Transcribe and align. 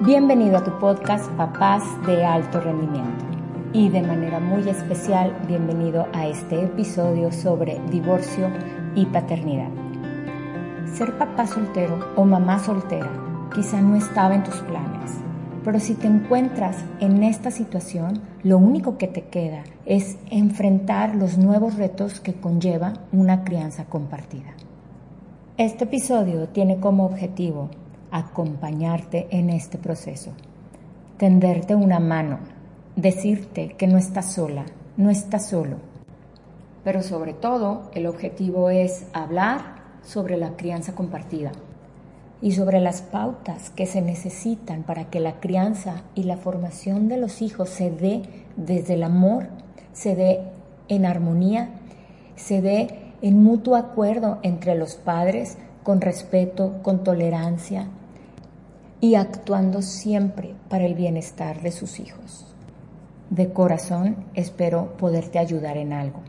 Bienvenido 0.00 0.58
a 0.58 0.64
tu 0.64 0.76
podcast 0.80 1.30
Papás 1.36 1.84
de 2.04 2.24
Alto 2.24 2.60
Rendimiento 2.60 3.24
y 3.72 3.90
de 3.90 4.02
manera 4.02 4.40
muy 4.40 4.68
especial 4.68 5.32
bienvenido 5.46 6.08
a 6.12 6.26
este 6.26 6.64
episodio 6.64 7.30
sobre 7.30 7.80
divorcio 7.92 8.50
y 8.96 9.06
paternidad. 9.06 9.68
Ser 10.92 11.16
papá 11.16 11.46
soltero 11.46 11.96
o 12.16 12.24
mamá 12.24 12.58
soltera 12.58 13.08
quizá 13.54 13.80
no 13.80 13.94
estaba 13.94 14.34
en 14.34 14.42
tus 14.42 14.56
planes, 14.62 15.12
pero 15.62 15.78
si 15.78 15.94
te 15.94 16.08
encuentras 16.08 16.76
en 16.98 17.22
esta 17.22 17.52
situación, 17.52 18.20
lo 18.42 18.58
único 18.58 18.98
que 18.98 19.06
te 19.06 19.22
queda 19.26 19.62
es 19.86 20.18
enfrentar 20.28 21.14
los 21.14 21.38
nuevos 21.38 21.76
retos 21.76 22.18
que 22.18 22.34
conlleva 22.34 22.94
una 23.12 23.44
crianza 23.44 23.84
compartida. 23.84 24.54
Este 25.56 25.84
episodio 25.84 26.48
tiene 26.48 26.80
como 26.80 27.06
objetivo 27.06 27.70
acompañarte 28.14 29.26
en 29.30 29.50
este 29.50 29.76
proceso, 29.76 30.30
tenderte 31.18 31.74
una 31.74 31.98
mano, 31.98 32.38
decirte 32.94 33.70
que 33.70 33.88
no 33.88 33.98
estás 33.98 34.34
sola, 34.34 34.66
no 34.96 35.10
estás 35.10 35.48
solo. 35.48 35.78
Pero 36.84 37.02
sobre 37.02 37.32
todo 37.32 37.90
el 37.92 38.06
objetivo 38.06 38.70
es 38.70 39.06
hablar 39.12 39.82
sobre 40.04 40.36
la 40.36 40.50
crianza 40.50 40.94
compartida 40.94 41.50
y 42.40 42.52
sobre 42.52 42.78
las 42.78 43.02
pautas 43.02 43.70
que 43.70 43.84
se 43.84 44.00
necesitan 44.00 44.84
para 44.84 45.06
que 45.06 45.18
la 45.18 45.40
crianza 45.40 46.04
y 46.14 46.22
la 46.22 46.36
formación 46.36 47.08
de 47.08 47.16
los 47.16 47.42
hijos 47.42 47.68
se 47.68 47.90
dé 47.90 48.22
desde 48.54 48.94
el 48.94 49.02
amor, 49.02 49.48
se 49.92 50.14
dé 50.14 50.40
en 50.86 51.04
armonía, 51.04 51.70
se 52.36 52.62
dé 52.62 53.12
en 53.22 53.42
mutuo 53.42 53.74
acuerdo 53.74 54.38
entre 54.42 54.76
los 54.76 54.94
padres, 54.94 55.58
con 55.82 56.00
respeto, 56.00 56.74
con 56.82 57.02
tolerancia, 57.02 57.88
y 59.04 59.16
actuando 59.16 59.82
siempre 59.82 60.54
para 60.70 60.86
el 60.86 60.94
bienestar 60.94 61.60
de 61.60 61.72
sus 61.72 62.00
hijos. 62.00 62.46
De 63.28 63.52
corazón 63.52 64.16
espero 64.32 64.96
poderte 64.96 65.38
ayudar 65.38 65.76
en 65.76 65.92
algo, 65.92 66.20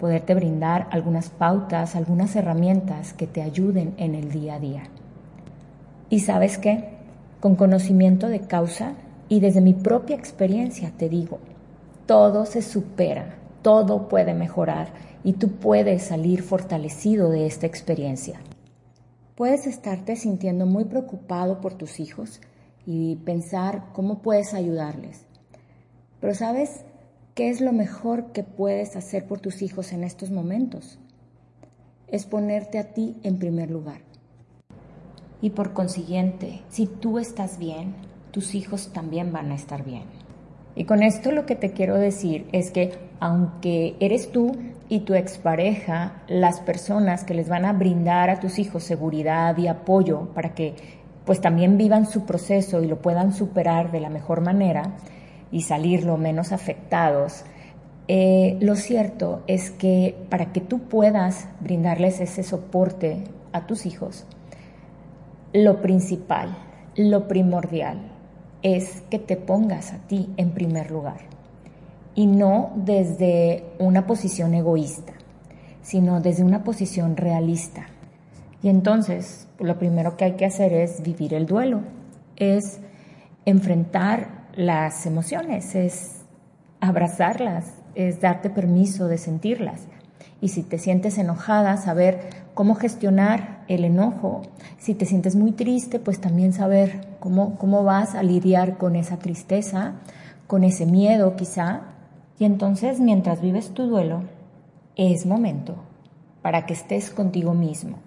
poderte 0.00 0.34
brindar 0.34 0.88
algunas 0.90 1.30
pautas, 1.30 1.94
algunas 1.94 2.34
herramientas 2.34 3.12
que 3.12 3.28
te 3.28 3.42
ayuden 3.42 3.94
en 3.96 4.16
el 4.16 4.32
día 4.32 4.56
a 4.56 4.58
día. 4.58 4.82
Y 6.08 6.18
sabes 6.18 6.58
qué, 6.58 6.88
con 7.38 7.54
conocimiento 7.54 8.26
de 8.26 8.40
causa 8.40 8.94
y 9.28 9.38
desde 9.38 9.60
mi 9.60 9.74
propia 9.74 10.16
experiencia 10.16 10.90
te 10.98 11.08
digo, 11.08 11.38
todo 12.06 12.44
se 12.44 12.60
supera, 12.60 13.36
todo 13.62 14.08
puede 14.08 14.34
mejorar 14.34 14.88
y 15.22 15.34
tú 15.34 15.52
puedes 15.52 16.02
salir 16.02 16.42
fortalecido 16.42 17.30
de 17.30 17.46
esta 17.46 17.66
experiencia. 17.68 18.40
Puedes 19.40 19.66
estarte 19.66 20.16
sintiendo 20.16 20.66
muy 20.66 20.84
preocupado 20.84 21.62
por 21.62 21.72
tus 21.72 21.98
hijos 21.98 22.42
y 22.84 23.16
pensar 23.24 23.84
cómo 23.94 24.20
puedes 24.20 24.52
ayudarles. 24.52 25.24
Pero 26.20 26.34
¿sabes 26.34 26.84
qué 27.34 27.48
es 27.48 27.62
lo 27.62 27.72
mejor 27.72 28.32
que 28.32 28.42
puedes 28.42 28.96
hacer 28.96 29.26
por 29.26 29.40
tus 29.40 29.62
hijos 29.62 29.94
en 29.94 30.04
estos 30.04 30.30
momentos? 30.30 30.98
Es 32.06 32.26
ponerte 32.26 32.78
a 32.78 32.92
ti 32.92 33.16
en 33.22 33.38
primer 33.38 33.70
lugar. 33.70 34.02
Y 35.40 35.48
por 35.48 35.72
consiguiente, 35.72 36.60
si 36.68 36.84
tú 36.84 37.18
estás 37.18 37.56
bien, 37.56 37.94
tus 38.32 38.54
hijos 38.54 38.92
también 38.92 39.32
van 39.32 39.52
a 39.52 39.54
estar 39.54 39.86
bien. 39.86 40.04
Y 40.74 40.84
con 40.84 41.02
esto 41.02 41.32
lo 41.32 41.46
que 41.46 41.56
te 41.56 41.72
quiero 41.72 41.96
decir 41.96 42.46
es 42.52 42.70
que 42.70 42.92
aunque 43.20 43.96
eres 44.00 44.32
tú 44.32 44.56
y 44.88 45.00
tu 45.00 45.14
expareja 45.14 46.22
las 46.26 46.60
personas 46.60 47.22
que 47.22 47.34
les 47.34 47.48
van 47.48 47.64
a 47.66 47.74
brindar 47.74 48.30
a 48.30 48.40
tus 48.40 48.58
hijos 48.58 48.82
seguridad 48.82 49.56
y 49.58 49.68
apoyo 49.68 50.30
para 50.34 50.54
que 50.54 50.74
pues 51.24 51.40
también 51.40 51.76
vivan 51.76 52.06
su 52.06 52.24
proceso 52.24 52.82
y 52.82 52.88
lo 52.88 53.00
puedan 53.00 53.32
superar 53.32 53.92
de 53.92 54.00
la 54.00 54.08
mejor 54.08 54.40
manera 54.40 54.94
y 55.52 55.62
salir 55.62 56.04
lo 56.04 56.16
menos 56.16 56.50
afectados, 56.50 57.44
eh, 58.08 58.56
lo 58.60 58.74
cierto 58.74 59.42
es 59.46 59.70
que 59.70 60.16
para 60.28 60.52
que 60.52 60.60
tú 60.60 60.80
puedas 60.80 61.46
brindarles 61.60 62.20
ese 62.20 62.42
soporte 62.42 63.24
a 63.52 63.66
tus 63.66 63.86
hijos, 63.86 64.26
lo 65.52 65.82
principal, 65.82 66.56
lo 66.96 67.28
primordial, 67.28 68.00
es 68.62 69.02
que 69.10 69.18
te 69.18 69.36
pongas 69.36 69.92
a 69.92 69.98
ti 69.98 70.30
en 70.36 70.50
primer 70.50 70.90
lugar 70.90 71.39
y 72.14 72.26
no 72.26 72.72
desde 72.74 73.64
una 73.78 74.06
posición 74.06 74.54
egoísta, 74.54 75.12
sino 75.82 76.20
desde 76.20 76.44
una 76.44 76.64
posición 76.64 77.16
realista. 77.16 77.86
Y 78.62 78.68
entonces, 78.68 79.48
lo 79.58 79.78
primero 79.78 80.16
que 80.16 80.24
hay 80.24 80.32
que 80.32 80.46
hacer 80.46 80.72
es 80.72 81.02
vivir 81.02 81.34
el 81.34 81.46
duelo, 81.46 81.80
es 82.36 82.80
enfrentar 83.44 84.48
las 84.54 85.06
emociones, 85.06 85.74
es 85.74 86.22
abrazarlas, 86.80 87.72
es 87.94 88.20
darte 88.20 88.50
permiso 88.50 89.08
de 89.08 89.18
sentirlas. 89.18 89.82
Y 90.40 90.48
si 90.48 90.62
te 90.62 90.78
sientes 90.78 91.18
enojada, 91.18 91.76
saber 91.76 92.30
cómo 92.54 92.74
gestionar 92.74 93.64
el 93.68 93.84
enojo. 93.84 94.42
Si 94.78 94.94
te 94.94 95.04
sientes 95.04 95.36
muy 95.36 95.52
triste, 95.52 95.98
pues 95.98 96.20
también 96.20 96.52
saber 96.52 97.08
cómo, 97.20 97.56
cómo 97.56 97.84
vas 97.84 98.14
a 98.14 98.22
lidiar 98.22 98.78
con 98.78 98.96
esa 98.96 99.18
tristeza, 99.18 99.94
con 100.46 100.64
ese 100.64 100.86
miedo 100.86 101.36
quizá. 101.36 101.82
Y 102.40 102.46
entonces 102.46 103.00
mientras 103.00 103.42
vives 103.42 103.74
tu 103.74 103.86
duelo, 103.86 104.22
es 104.96 105.26
momento 105.26 105.76
para 106.40 106.64
que 106.64 106.72
estés 106.72 107.10
contigo 107.10 107.52
mismo. 107.52 107.98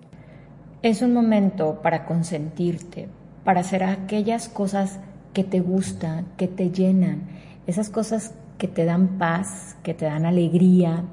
Es 0.82 1.04
un 1.04 1.14
momento 1.14 1.82
para 1.84 2.08
consentirte, 2.08 3.10
para 3.44 3.60
hacer 3.60 3.84
aquellas 3.84 4.50
cosas 4.50 5.00
que 5.34 5.44
te 5.44 5.60
gustan, 5.60 6.26
que 6.36 6.48
te 6.48 6.72
llenan, 6.72 7.28
esas 7.68 7.92
cosas 7.92 8.34
que 8.58 8.68
te 8.68 8.86
dan 8.86 9.20
paz, 9.20 9.78
que 9.84 9.94
te 9.94 10.06
dan 10.06 10.26
alegría. 10.26 11.04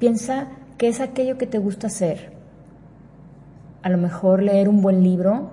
Piensa 0.00 0.48
que 0.78 0.88
es 0.88 1.00
aquello 1.00 1.38
que 1.38 1.46
te 1.46 1.58
gusta 1.58 1.86
hacer, 1.86 2.32
a 3.84 3.88
lo 3.88 3.98
mejor 3.98 4.42
leer 4.42 4.68
un 4.68 4.82
buen 4.82 5.04
libro, 5.04 5.50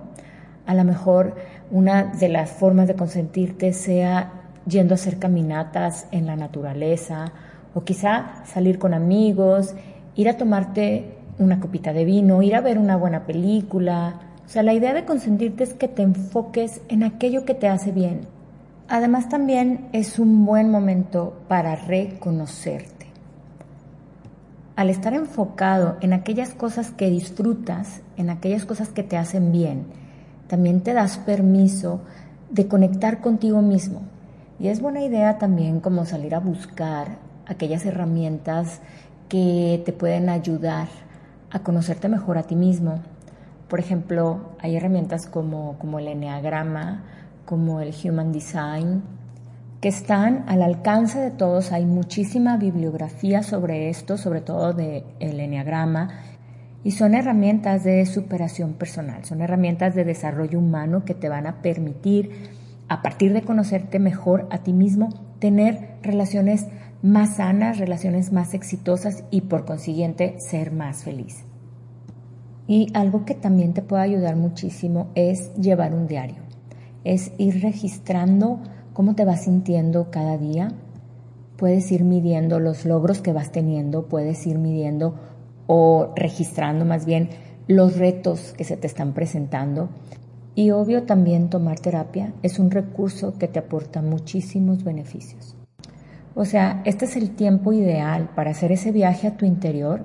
a 0.66 0.74
lo 0.74 0.82
mejor 0.82 1.36
una 1.70 2.06
de 2.06 2.28
las 2.28 2.50
formas 2.50 2.88
de 2.88 2.96
consentirte 2.96 3.72
sea 3.72 4.39
yendo 4.70 4.94
a 4.94 4.96
hacer 4.96 5.18
caminatas 5.18 6.06
en 6.12 6.26
la 6.26 6.36
naturaleza 6.36 7.32
o 7.74 7.84
quizá 7.84 8.44
salir 8.46 8.78
con 8.78 8.94
amigos, 8.94 9.74
ir 10.16 10.28
a 10.28 10.36
tomarte 10.36 11.16
una 11.38 11.60
copita 11.60 11.92
de 11.92 12.04
vino, 12.04 12.42
ir 12.42 12.54
a 12.54 12.60
ver 12.60 12.78
una 12.78 12.96
buena 12.96 13.26
película. 13.26 14.20
O 14.46 14.48
sea, 14.48 14.62
la 14.62 14.72
idea 14.72 14.94
de 14.94 15.04
consentirte 15.04 15.64
es 15.64 15.74
que 15.74 15.88
te 15.88 16.02
enfoques 16.02 16.80
en 16.88 17.02
aquello 17.02 17.44
que 17.44 17.54
te 17.54 17.68
hace 17.68 17.92
bien. 17.92 18.22
Además 18.88 19.28
también 19.28 19.88
es 19.92 20.18
un 20.18 20.44
buen 20.44 20.70
momento 20.70 21.42
para 21.48 21.76
reconocerte 21.76 23.00
al 24.80 24.88
estar 24.88 25.12
enfocado 25.12 25.98
en 26.00 26.14
aquellas 26.14 26.54
cosas 26.54 26.90
que 26.90 27.10
disfrutas, 27.10 28.00
en 28.16 28.30
aquellas 28.30 28.64
cosas 28.64 28.88
que 28.88 29.02
te 29.02 29.18
hacen 29.18 29.52
bien, 29.52 29.84
también 30.46 30.80
te 30.80 30.94
das 30.94 31.18
permiso 31.18 32.00
de 32.50 32.66
conectar 32.66 33.20
contigo 33.20 33.60
mismo. 33.60 34.00
Y 34.60 34.68
es 34.68 34.82
buena 34.82 35.02
idea 35.02 35.38
también 35.38 35.80
como 35.80 36.04
salir 36.04 36.34
a 36.34 36.38
buscar 36.38 37.16
aquellas 37.46 37.86
herramientas 37.86 38.82
que 39.30 39.82
te 39.86 39.92
pueden 39.94 40.28
ayudar 40.28 40.86
a 41.50 41.60
conocerte 41.60 42.10
mejor 42.10 42.36
a 42.36 42.42
ti 42.42 42.56
mismo. 42.56 43.00
Por 43.68 43.80
ejemplo, 43.80 44.50
hay 44.60 44.76
herramientas 44.76 45.26
como, 45.26 45.78
como 45.78 45.98
el 45.98 46.08
Enneagrama, 46.08 47.04
como 47.46 47.80
el 47.80 47.94
Human 48.04 48.32
Design, 48.32 49.02
que 49.80 49.88
están 49.88 50.44
al 50.46 50.60
alcance 50.60 51.18
de 51.18 51.30
todos. 51.30 51.72
Hay 51.72 51.86
muchísima 51.86 52.58
bibliografía 52.58 53.42
sobre 53.42 53.88
esto, 53.88 54.18
sobre 54.18 54.42
todo 54.42 54.74
del 54.74 55.04
el 55.20 55.40
Enneagrama, 55.40 56.10
y 56.84 56.90
son 56.90 57.14
herramientas 57.14 57.82
de 57.84 58.04
superación 58.04 58.74
personal, 58.74 59.24
son 59.24 59.40
herramientas 59.40 59.94
de 59.94 60.04
desarrollo 60.04 60.58
humano 60.58 61.04
que 61.06 61.14
te 61.14 61.30
van 61.30 61.46
a 61.46 61.62
permitir, 61.62 62.59
a 62.90 63.02
partir 63.02 63.32
de 63.32 63.42
conocerte 63.42 64.00
mejor 64.00 64.48
a 64.50 64.58
ti 64.58 64.72
mismo, 64.72 65.10
tener 65.38 65.96
relaciones 66.02 66.66
más 67.02 67.36
sanas, 67.36 67.78
relaciones 67.78 68.32
más 68.32 68.52
exitosas 68.52 69.22
y 69.30 69.42
por 69.42 69.64
consiguiente 69.64 70.34
ser 70.40 70.72
más 70.72 71.04
feliz. 71.04 71.44
Y 72.66 72.88
algo 72.92 73.24
que 73.24 73.34
también 73.36 73.74
te 73.74 73.82
puede 73.82 74.02
ayudar 74.02 74.34
muchísimo 74.34 75.06
es 75.14 75.54
llevar 75.54 75.94
un 75.94 76.08
diario, 76.08 76.42
es 77.04 77.30
ir 77.38 77.62
registrando 77.62 78.58
cómo 78.92 79.14
te 79.14 79.24
vas 79.24 79.44
sintiendo 79.44 80.10
cada 80.10 80.36
día. 80.36 80.72
Puedes 81.56 81.92
ir 81.92 82.02
midiendo 82.02 82.58
los 82.58 82.84
logros 82.84 83.20
que 83.20 83.32
vas 83.32 83.52
teniendo, 83.52 84.08
puedes 84.08 84.44
ir 84.48 84.58
midiendo 84.58 85.14
o 85.68 86.12
registrando 86.16 86.84
más 86.84 87.06
bien 87.06 87.30
los 87.68 87.96
retos 87.98 88.52
que 88.58 88.64
se 88.64 88.76
te 88.76 88.88
están 88.88 89.12
presentando. 89.12 89.90
Y 90.54 90.70
obvio 90.72 91.04
también 91.04 91.48
tomar 91.48 91.78
terapia 91.78 92.32
es 92.42 92.58
un 92.58 92.70
recurso 92.70 93.38
que 93.38 93.48
te 93.48 93.58
aporta 93.58 94.02
muchísimos 94.02 94.82
beneficios. 94.84 95.56
O 96.34 96.44
sea, 96.44 96.82
este 96.84 97.04
es 97.04 97.16
el 97.16 97.30
tiempo 97.30 97.72
ideal 97.72 98.30
para 98.34 98.50
hacer 98.50 98.72
ese 98.72 98.92
viaje 98.92 99.26
a 99.26 99.36
tu 99.36 99.46
interior 99.46 100.04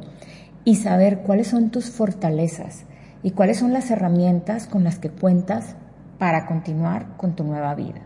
y 0.64 0.76
saber 0.76 1.20
cuáles 1.20 1.48
son 1.48 1.70
tus 1.70 1.90
fortalezas 1.90 2.86
y 3.24 3.32
cuáles 3.32 3.60
son 3.60 3.74
las 3.74 3.90
herramientas 3.92 4.68
con 4.68 4.84
las 4.84 5.00
que 5.00 5.10
cuentas 5.10 5.76
para 6.18 6.46
continuar 6.46 7.18
con 7.18 7.36
tu 7.36 7.44
nueva 7.44 7.76
vida. 7.76 8.02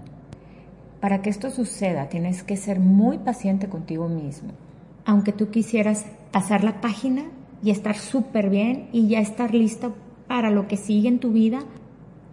Para 1.00 1.21
que 1.21 1.30
esto 1.30 1.50
suceda 1.50 2.09
tienes 2.09 2.44
que 2.44 2.57
ser 2.57 2.80
muy 2.80 3.18
paciente 3.18 3.69
contigo 3.69 4.09
mismo. 4.09 4.50
Aunque 5.06 5.31
tú 5.31 5.50
quisieras 5.50 6.06
pasar 6.31 6.63
la 6.63 6.81
página 6.81 7.24
y 7.63 7.71
estar 7.71 7.95
súper 7.95 8.50
bien 8.50 8.89
y 8.91 9.07
ya 9.07 9.19
estar 9.19 9.53
listo 9.53 9.95
para 10.27 10.51
lo 10.51 10.68
que 10.68 10.77
sigue 10.77 11.07
en 11.07 11.19
tu 11.19 11.31
vida, 11.31 11.59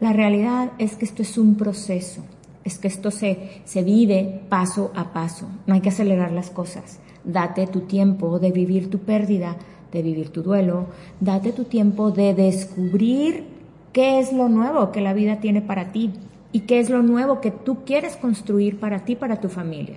la 0.00 0.12
realidad 0.12 0.72
es 0.78 0.96
que 0.96 1.04
esto 1.04 1.22
es 1.22 1.38
un 1.38 1.54
proceso, 1.54 2.22
es 2.64 2.78
que 2.78 2.88
esto 2.88 3.10
se, 3.10 3.62
se 3.64 3.82
vive 3.82 4.42
paso 4.48 4.92
a 4.94 5.12
paso, 5.12 5.48
no 5.66 5.74
hay 5.74 5.80
que 5.80 5.88
acelerar 5.88 6.32
las 6.32 6.50
cosas. 6.50 6.98
Date 7.24 7.66
tu 7.66 7.80
tiempo 7.80 8.38
de 8.38 8.52
vivir 8.52 8.90
tu 8.90 8.98
pérdida, 8.98 9.56
de 9.92 10.02
vivir 10.02 10.30
tu 10.30 10.42
duelo, 10.42 10.86
date 11.20 11.52
tu 11.52 11.64
tiempo 11.64 12.10
de 12.10 12.34
descubrir 12.34 13.44
qué 13.92 14.18
es 14.18 14.32
lo 14.32 14.48
nuevo 14.48 14.92
que 14.92 15.00
la 15.00 15.14
vida 15.14 15.40
tiene 15.40 15.62
para 15.62 15.92
ti 15.92 16.12
y 16.52 16.60
qué 16.60 16.80
es 16.80 16.90
lo 16.90 17.02
nuevo 17.02 17.40
que 17.40 17.50
tú 17.50 17.84
quieres 17.84 18.16
construir 18.16 18.78
para 18.78 19.04
ti, 19.04 19.16
para 19.16 19.40
tu 19.40 19.48
familia. 19.48 19.96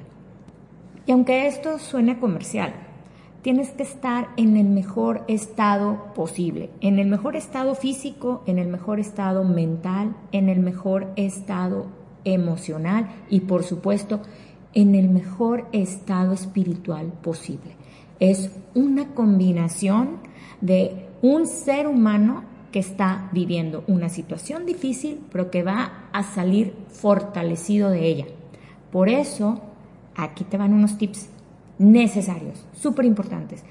Y 1.06 1.12
aunque 1.12 1.48
esto 1.48 1.80
suene 1.80 2.20
comercial, 2.20 2.74
tienes 3.42 3.70
que 3.72 3.84
estar 3.84 4.30
en 4.38 4.58
el 4.58 4.68
mejor 4.68 5.24
estado 5.28 6.14
posible, 6.14 6.70
en 6.82 7.00
el 7.00 7.08
mejor 7.08 7.36
estado 7.36 7.76
físico, 7.76 8.44
en 8.46 8.60
el 8.60 8.68
mejor 8.68 9.00
estado 9.00 9.44
mental, 9.44 10.16
en 10.32 10.50
el 10.50 10.60
mejor 10.60 11.08
estado 11.16 11.88
emocional 12.26 13.10
y 13.30 13.42
por 13.42 13.64
supuesto 13.64 14.22
en 14.74 14.96
el 14.96 15.10
mejor 15.10 15.68
estado 15.72 16.34
espiritual 16.34 17.08
posible. 17.24 17.76
Es 18.20 18.52
una 18.76 19.08
combinación 19.14 20.18
de 20.62 21.08
un 21.22 21.48
ser 21.48 21.88
humano 21.88 22.44
que 22.72 22.80
está 22.80 23.30
viviendo 23.32 23.84
una 23.88 24.10
situación 24.10 24.66
difícil, 24.66 25.22
pero 25.32 25.50
que 25.50 25.64
va 25.64 26.10
a 26.12 26.24
salir 26.24 26.74
fortalecido 26.90 27.90
de 27.90 28.06
ella. 28.06 28.26
Por 28.92 29.10
eso, 29.10 29.62
aquí 30.16 30.44
te 30.44 30.58
van 30.58 30.74
unos 30.74 30.98
tips 30.98 31.30
necesarios, 31.80 32.64
súper 32.74 33.06
importantes, 33.06 33.64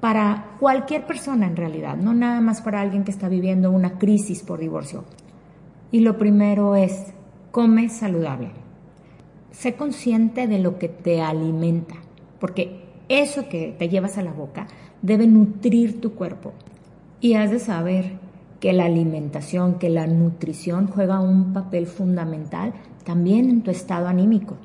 para 0.00 0.56
cualquier 0.60 1.06
persona 1.06 1.46
en 1.46 1.56
realidad, 1.56 1.96
no 1.96 2.12
nada 2.12 2.42
más 2.42 2.60
para 2.60 2.82
alguien 2.82 3.04
que 3.04 3.10
está 3.10 3.30
viviendo 3.30 3.70
una 3.70 3.98
crisis 3.98 4.42
por 4.42 4.60
divorcio. 4.60 5.04
Y 5.90 6.00
lo 6.00 6.18
primero 6.18 6.76
es, 6.76 7.14
come 7.50 7.88
saludable. 7.88 8.50
Sé 9.50 9.76
consciente 9.76 10.46
de 10.46 10.58
lo 10.58 10.78
que 10.78 10.88
te 10.88 11.22
alimenta, 11.22 11.94
porque 12.38 12.84
eso 13.08 13.48
que 13.48 13.74
te 13.78 13.88
llevas 13.88 14.18
a 14.18 14.22
la 14.22 14.32
boca 14.32 14.66
debe 15.00 15.26
nutrir 15.26 16.00
tu 16.00 16.14
cuerpo. 16.14 16.52
Y 17.20 17.34
has 17.34 17.50
de 17.50 17.60
saber 17.60 18.18
que 18.60 18.72
la 18.72 18.86
alimentación, 18.86 19.78
que 19.78 19.88
la 19.88 20.06
nutrición 20.06 20.88
juega 20.88 21.20
un 21.20 21.52
papel 21.52 21.86
fundamental 21.86 22.74
también 23.04 23.48
en 23.48 23.62
tu 23.62 23.70
estado 23.70 24.08
anímico. 24.08 24.56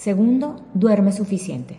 Segundo, 0.00 0.56
duerme 0.72 1.12
suficiente. 1.12 1.76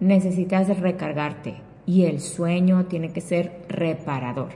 Necesitas 0.00 0.66
recargarte 0.80 1.56
y 1.84 2.04
el 2.06 2.20
sueño 2.20 2.86
tiene 2.86 3.10
que 3.10 3.20
ser 3.20 3.66
reparador. 3.68 4.52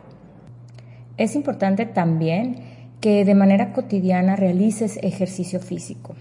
Es 1.19 1.35
importante 1.35 1.85
también 1.85 2.65
que 3.03 3.27
de 3.27 3.35
manera 3.35 3.75
cotidiana 3.75 4.37
realices 4.37 4.99
ejercicio 5.03 5.61
físico. 5.61 6.15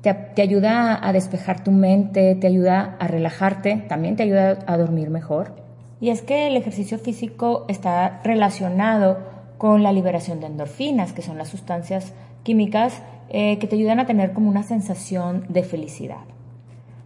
Te, 0.00 0.40
ayuda 0.40 1.06
a 1.06 1.12
despejar 1.12 1.62
tu 1.62 1.70
mente, 1.70 2.34
te 2.34 2.46
ayuda 2.46 2.96
a 2.98 3.06
relajarte, 3.06 3.84
también 3.86 4.16
te 4.16 4.22
ayuda 4.22 4.60
a 4.66 4.78
dormir 4.78 5.10
mejor. 5.10 5.54
Y 6.00 6.08
es 6.08 6.22
que 6.22 6.46
el 6.46 6.56
ejercicio 6.56 6.98
físico 6.98 7.66
está 7.68 8.22
relacionado 8.24 9.18
con 9.58 9.82
la 9.82 9.92
liberación 9.92 10.40
de 10.40 10.46
endorfinas, 10.46 11.12
que 11.12 11.20
son 11.20 11.36
las 11.36 11.48
sustancias 11.48 12.14
químicas 12.42 13.02
eh, 13.28 13.58
que 13.58 13.66
te 13.66 13.76
ayudan 13.76 14.00
a 14.00 14.06
tener 14.06 14.32
como 14.32 14.48
una 14.48 14.62
sensación 14.62 15.46
de 15.48 15.62
felicidad. 15.62 16.24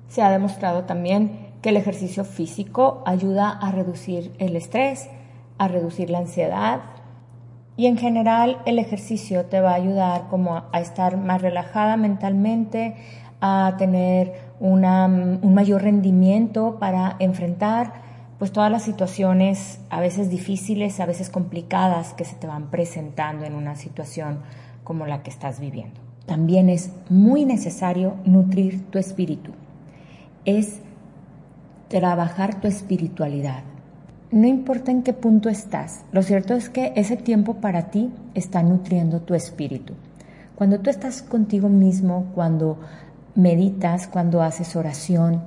Se 0.08 0.22
ha 0.22 0.30
demostrado 0.30 0.84
también 0.84 1.48
que 1.62 1.70
el 1.70 1.76
ejercicio 1.76 2.24
físico 2.24 3.02
ayuda 3.06 3.50
a 3.50 3.72
reducir 3.72 4.32
el 4.38 4.56
estrés, 4.56 5.08
a 5.58 5.68
reducir 5.68 6.10
la 6.10 6.18
ansiedad 6.18 6.80
y 7.76 7.86
en 7.86 7.96
general 7.96 8.58
el 8.66 8.78
ejercicio 8.78 9.46
te 9.46 9.60
va 9.60 9.70
a 9.70 9.74
ayudar 9.74 10.28
como 10.28 10.64
a 10.72 10.80
estar 10.80 11.16
más 11.16 11.42
relajada 11.42 11.96
mentalmente, 11.96 12.96
a 13.40 13.74
tener 13.78 14.32
un 14.58 15.54
mayor 15.54 15.82
rendimiento 15.82 16.78
para 16.80 17.16
enfrentar 17.20 17.92
pues 18.38 18.52
todas 18.52 18.70
las 18.70 18.82
situaciones 18.82 19.80
a 19.90 20.00
veces 20.00 20.30
difíciles, 20.30 21.00
a 21.00 21.06
veces 21.06 21.30
complicadas 21.30 22.14
que 22.14 22.24
se 22.24 22.36
te 22.36 22.46
van 22.46 22.70
presentando 22.70 23.44
en 23.44 23.54
una 23.54 23.76
situación 23.76 24.40
como 24.84 25.06
la 25.06 25.22
que 25.22 25.30
estás 25.30 25.60
viviendo. 25.60 26.07
También 26.28 26.68
es 26.68 26.90
muy 27.08 27.46
necesario 27.46 28.16
nutrir 28.26 28.84
tu 28.90 28.98
espíritu. 28.98 29.50
Es 30.44 30.80
trabajar 31.88 32.60
tu 32.60 32.68
espiritualidad. 32.68 33.62
No 34.30 34.46
importa 34.46 34.90
en 34.90 35.02
qué 35.02 35.14
punto 35.14 35.48
estás, 35.48 36.04
lo 36.12 36.22
cierto 36.22 36.52
es 36.52 36.68
que 36.68 36.92
ese 36.96 37.16
tiempo 37.16 37.54
para 37.54 37.90
ti 37.90 38.10
está 38.34 38.62
nutriendo 38.62 39.22
tu 39.22 39.32
espíritu. 39.32 39.94
Cuando 40.54 40.80
tú 40.80 40.90
estás 40.90 41.22
contigo 41.22 41.70
mismo, 41.70 42.26
cuando 42.34 42.78
meditas, 43.34 44.06
cuando 44.06 44.42
haces 44.42 44.76
oración, 44.76 45.40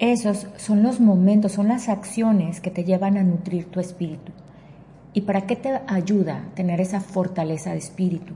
esos 0.00 0.48
son 0.56 0.82
los 0.82 0.98
momentos, 0.98 1.52
son 1.52 1.68
las 1.68 1.88
acciones 1.88 2.60
que 2.60 2.72
te 2.72 2.82
llevan 2.82 3.16
a 3.16 3.22
nutrir 3.22 3.66
tu 3.66 3.78
espíritu. 3.78 4.32
¿Y 5.12 5.20
para 5.20 5.42
qué 5.42 5.54
te 5.54 5.80
ayuda 5.86 6.48
tener 6.56 6.80
esa 6.80 7.00
fortaleza 7.00 7.70
de 7.70 7.78
espíritu? 7.78 8.34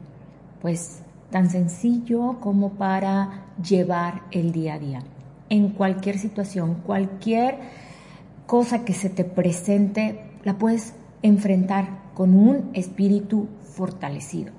Pues 0.60 1.02
tan 1.32 1.50
sencillo 1.50 2.38
como 2.38 2.74
para 2.74 3.46
llevar 3.60 4.22
el 4.30 4.52
día 4.52 4.74
a 4.74 4.78
día. 4.78 5.02
En 5.48 5.70
cualquier 5.70 6.18
situación, 6.18 6.76
cualquier 6.86 7.58
cosa 8.46 8.84
que 8.84 8.92
se 8.92 9.10
te 9.10 9.24
presente, 9.24 10.24
la 10.44 10.58
puedes 10.58 10.94
enfrentar 11.22 12.12
con 12.14 12.34
un 12.34 12.70
espíritu 12.74 13.48
fortalecido. 13.74 14.52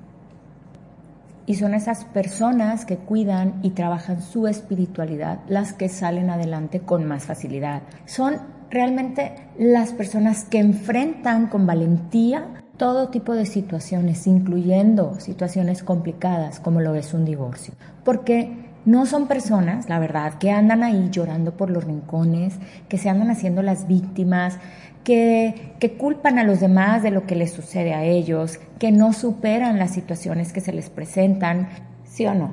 Y 1.46 1.56
son 1.56 1.74
esas 1.74 2.06
personas 2.06 2.86
que 2.86 2.98
cuidan 2.98 3.60
y 3.64 3.72
trabajan 3.72 4.22
su 4.22 4.48
espiritualidad 4.48 5.40
las 5.48 5.74
que 5.74 5.90
salen 5.90 6.30
adelante 6.30 6.80
con 6.80 7.06
más 7.06 7.26
facilidad. 7.26 7.84
Son 8.06 8.36
realmente 8.70 9.36
las 9.58 9.94
personas 9.94 10.46
que 10.46 10.60
enfrentan 10.60 11.48
con 11.48 11.68
valentía 11.68 12.63
todo 12.78 13.10
tipo 13.10 13.34
de 13.34 13.46
situaciones, 13.46 14.26
incluyendo 14.28 15.20
situaciones 15.20 15.84
complicadas 15.84 16.60
como 16.60 16.82
lo 16.82 16.96
es 16.96 17.14
un 17.14 17.26
divorcio. 17.26 17.74
Porque 18.04 18.72
no 18.86 19.06
son 19.06 19.28
personas, 19.28 19.88
la 19.88 20.00
verdad, 20.00 20.34
que 20.36 20.52
andan 20.52 20.84
ahí 20.84 21.08
llorando 21.12 21.56
por 21.56 21.70
los 21.70 21.84
rincones, 21.84 22.56
que 22.90 22.98
se 22.98 23.10
andan 23.10 23.30
haciendo 23.30 23.62
las 23.62 23.88
víctimas, 23.88 24.58
que, 25.04 25.76
que, 25.80 25.94
culpan 25.94 26.40
a 26.40 26.44
los 26.44 26.60
demás 26.60 27.04
de 27.04 27.12
lo 27.12 27.26
que 27.26 27.36
les 27.36 27.52
sucede 27.52 27.94
a 27.94 28.04
ellos, 28.04 28.60
que 28.80 28.92
no 28.92 29.14
superan 29.14 29.80
las 29.80 29.92
situaciones 29.92 30.52
que 30.54 30.62
se 30.62 30.74
les 30.74 30.90
presentan, 30.90 31.70
sí 32.06 32.26
o 32.26 32.34
no. 32.34 32.52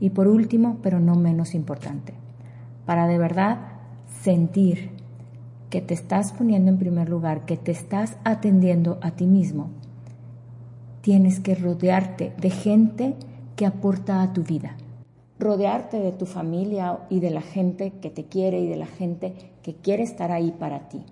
Y 0.00 0.10
por 0.10 0.28
último, 0.28 0.78
pero 0.82 1.00
no 1.00 1.14
menos 1.14 1.54
importante, 1.54 2.14
para 2.84 3.06
de 3.06 3.18
verdad 3.18 3.58
sentir 4.22 4.95
que 5.70 5.80
te 5.80 5.94
estás 5.94 6.32
poniendo 6.32 6.70
en 6.70 6.78
primer 6.78 7.08
lugar, 7.08 7.44
que 7.44 7.56
te 7.56 7.72
estás 7.72 8.16
atendiendo 8.24 8.98
a 9.00 9.12
ti 9.12 9.26
mismo, 9.26 9.70
tienes 11.00 11.40
que 11.40 11.54
rodearte 11.54 12.32
de 12.40 12.50
gente 12.50 13.14
que 13.56 13.66
aporta 13.66 14.22
a 14.22 14.32
tu 14.32 14.42
vida. 14.42 14.76
Rodearte 15.38 15.98
de 15.98 16.12
tu 16.12 16.26
familia 16.26 17.00
y 17.10 17.20
de 17.20 17.30
la 17.30 17.42
gente 17.42 17.92
que 18.00 18.10
te 18.10 18.24
quiere 18.24 18.60
y 18.60 18.68
de 18.68 18.76
la 18.76 18.86
gente 18.86 19.34
que 19.62 19.74
quiere 19.74 20.02
estar 20.02 20.32
ahí 20.32 20.52
para 20.52 20.88
ti. 20.88 21.02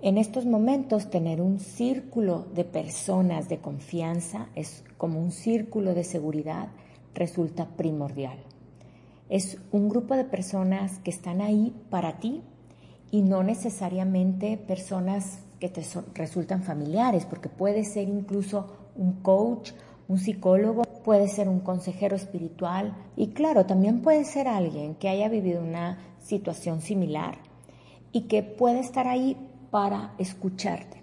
En 0.00 0.16
estos 0.16 0.46
momentos 0.46 1.10
tener 1.10 1.40
un 1.40 1.58
círculo 1.58 2.46
de 2.54 2.64
personas 2.64 3.48
de 3.48 3.58
confianza 3.58 4.48
es 4.54 4.84
como 4.96 5.20
un 5.20 5.32
círculo 5.32 5.94
de 5.94 6.04
seguridad 6.04 6.68
resulta 7.14 7.66
primordial. 7.76 8.38
Es 9.28 9.58
un 9.72 9.88
grupo 9.88 10.14
de 10.14 10.24
personas 10.24 10.98
que 11.00 11.10
están 11.10 11.40
ahí 11.40 11.74
para 11.90 12.18
ti 12.18 12.42
y 13.10 13.22
no 13.22 13.42
necesariamente 13.42 14.56
personas 14.56 15.40
que 15.60 15.68
te 15.68 15.82
resultan 16.14 16.62
familiares, 16.62 17.24
porque 17.24 17.48
puede 17.48 17.84
ser 17.84 18.08
incluso 18.08 18.90
un 18.96 19.14
coach, 19.22 19.72
un 20.06 20.18
psicólogo, 20.18 20.84
puede 21.04 21.28
ser 21.28 21.48
un 21.48 21.60
consejero 21.60 22.16
espiritual 22.16 22.94
y 23.16 23.28
claro, 23.28 23.66
también 23.66 24.02
puede 24.02 24.24
ser 24.24 24.48
alguien 24.48 24.94
que 24.94 25.08
haya 25.08 25.28
vivido 25.28 25.62
una 25.62 25.98
situación 26.20 26.80
similar 26.80 27.38
y 28.12 28.22
que 28.22 28.42
puede 28.42 28.80
estar 28.80 29.06
ahí 29.06 29.36
para 29.70 30.14
escucharte. 30.18 31.02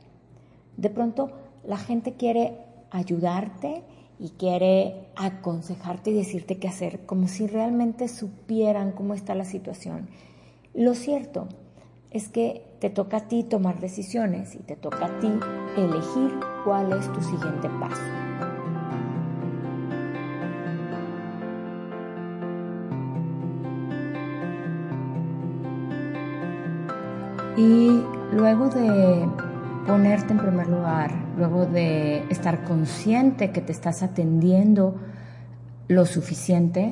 De 0.78 0.90
pronto 0.90 1.32
la 1.66 1.78
gente 1.78 2.14
quiere 2.14 2.58
ayudarte 2.92 3.84
y 4.20 4.30
quiere 4.30 5.08
aconsejarte 5.16 6.12
y 6.12 6.14
decirte 6.14 6.58
qué 6.58 6.68
hacer, 6.68 7.06
como 7.06 7.28
si 7.28 7.48
realmente 7.48 8.08
supieran 8.08 8.92
cómo 8.92 9.14
está 9.14 9.36
la 9.36 9.46
situación. 9.46 10.08
Lo 10.74 10.96
cierto 10.96 11.48
es 12.16 12.30
que 12.30 12.62
te 12.80 12.90
toca 12.90 13.18
a 13.18 13.28
ti 13.28 13.44
tomar 13.44 13.82
decisiones 13.82 14.56
y 14.56 14.60
te 14.60 14.78
toca 14.78 15.08
a 15.08 15.20
ti 15.20 15.28
elegir 15.76 16.40
cuál 16.64 16.94
es 16.94 17.12
tu 17.12 17.22
siguiente 17.22 17.70
paso. 17.78 18.02
Y 27.58 28.02
luego 28.32 28.70
de 28.70 29.28
ponerte 29.86 30.32
en 30.32 30.40
primer 30.40 30.70
lugar, 30.70 31.12
luego 31.38 31.66
de 31.66 32.20
estar 32.30 32.64
consciente 32.64 33.52
que 33.52 33.60
te 33.60 33.74
estás 33.74 34.04
atendiendo 34.04 34.96
lo 35.90 36.06
suficiente, 36.06 36.92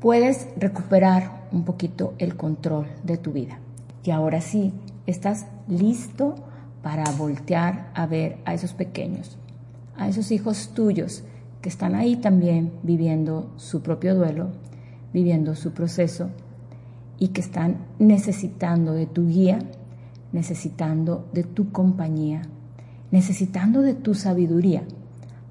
puedes 0.00 0.48
recuperar 0.56 1.46
un 1.52 1.64
poquito 1.64 2.14
el 2.18 2.36
control 2.36 2.88
de 3.04 3.18
tu 3.18 3.30
vida. 3.30 3.60
Y 4.06 4.12
ahora 4.12 4.40
sí, 4.40 4.72
estás 5.08 5.46
listo 5.66 6.36
para 6.80 7.10
voltear 7.18 7.90
a 7.92 8.06
ver 8.06 8.38
a 8.44 8.54
esos 8.54 8.72
pequeños, 8.72 9.36
a 9.96 10.08
esos 10.08 10.30
hijos 10.30 10.70
tuyos 10.74 11.24
que 11.60 11.68
están 11.68 11.96
ahí 11.96 12.14
también 12.14 12.70
viviendo 12.84 13.52
su 13.56 13.82
propio 13.82 14.14
duelo, 14.14 14.50
viviendo 15.12 15.56
su 15.56 15.72
proceso 15.72 16.30
y 17.18 17.28
que 17.28 17.40
están 17.40 17.78
necesitando 17.98 18.92
de 18.92 19.06
tu 19.06 19.26
guía, 19.26 19.58
necesitando 20.30 21.28
de 21.32 21.42
tu 21.42 21.72
compañía, 21.72 22.42
necesitando 23.10 23.82
de 23.82 23.94
tu 23.94 24.14
sabiduría. 24.14 24.84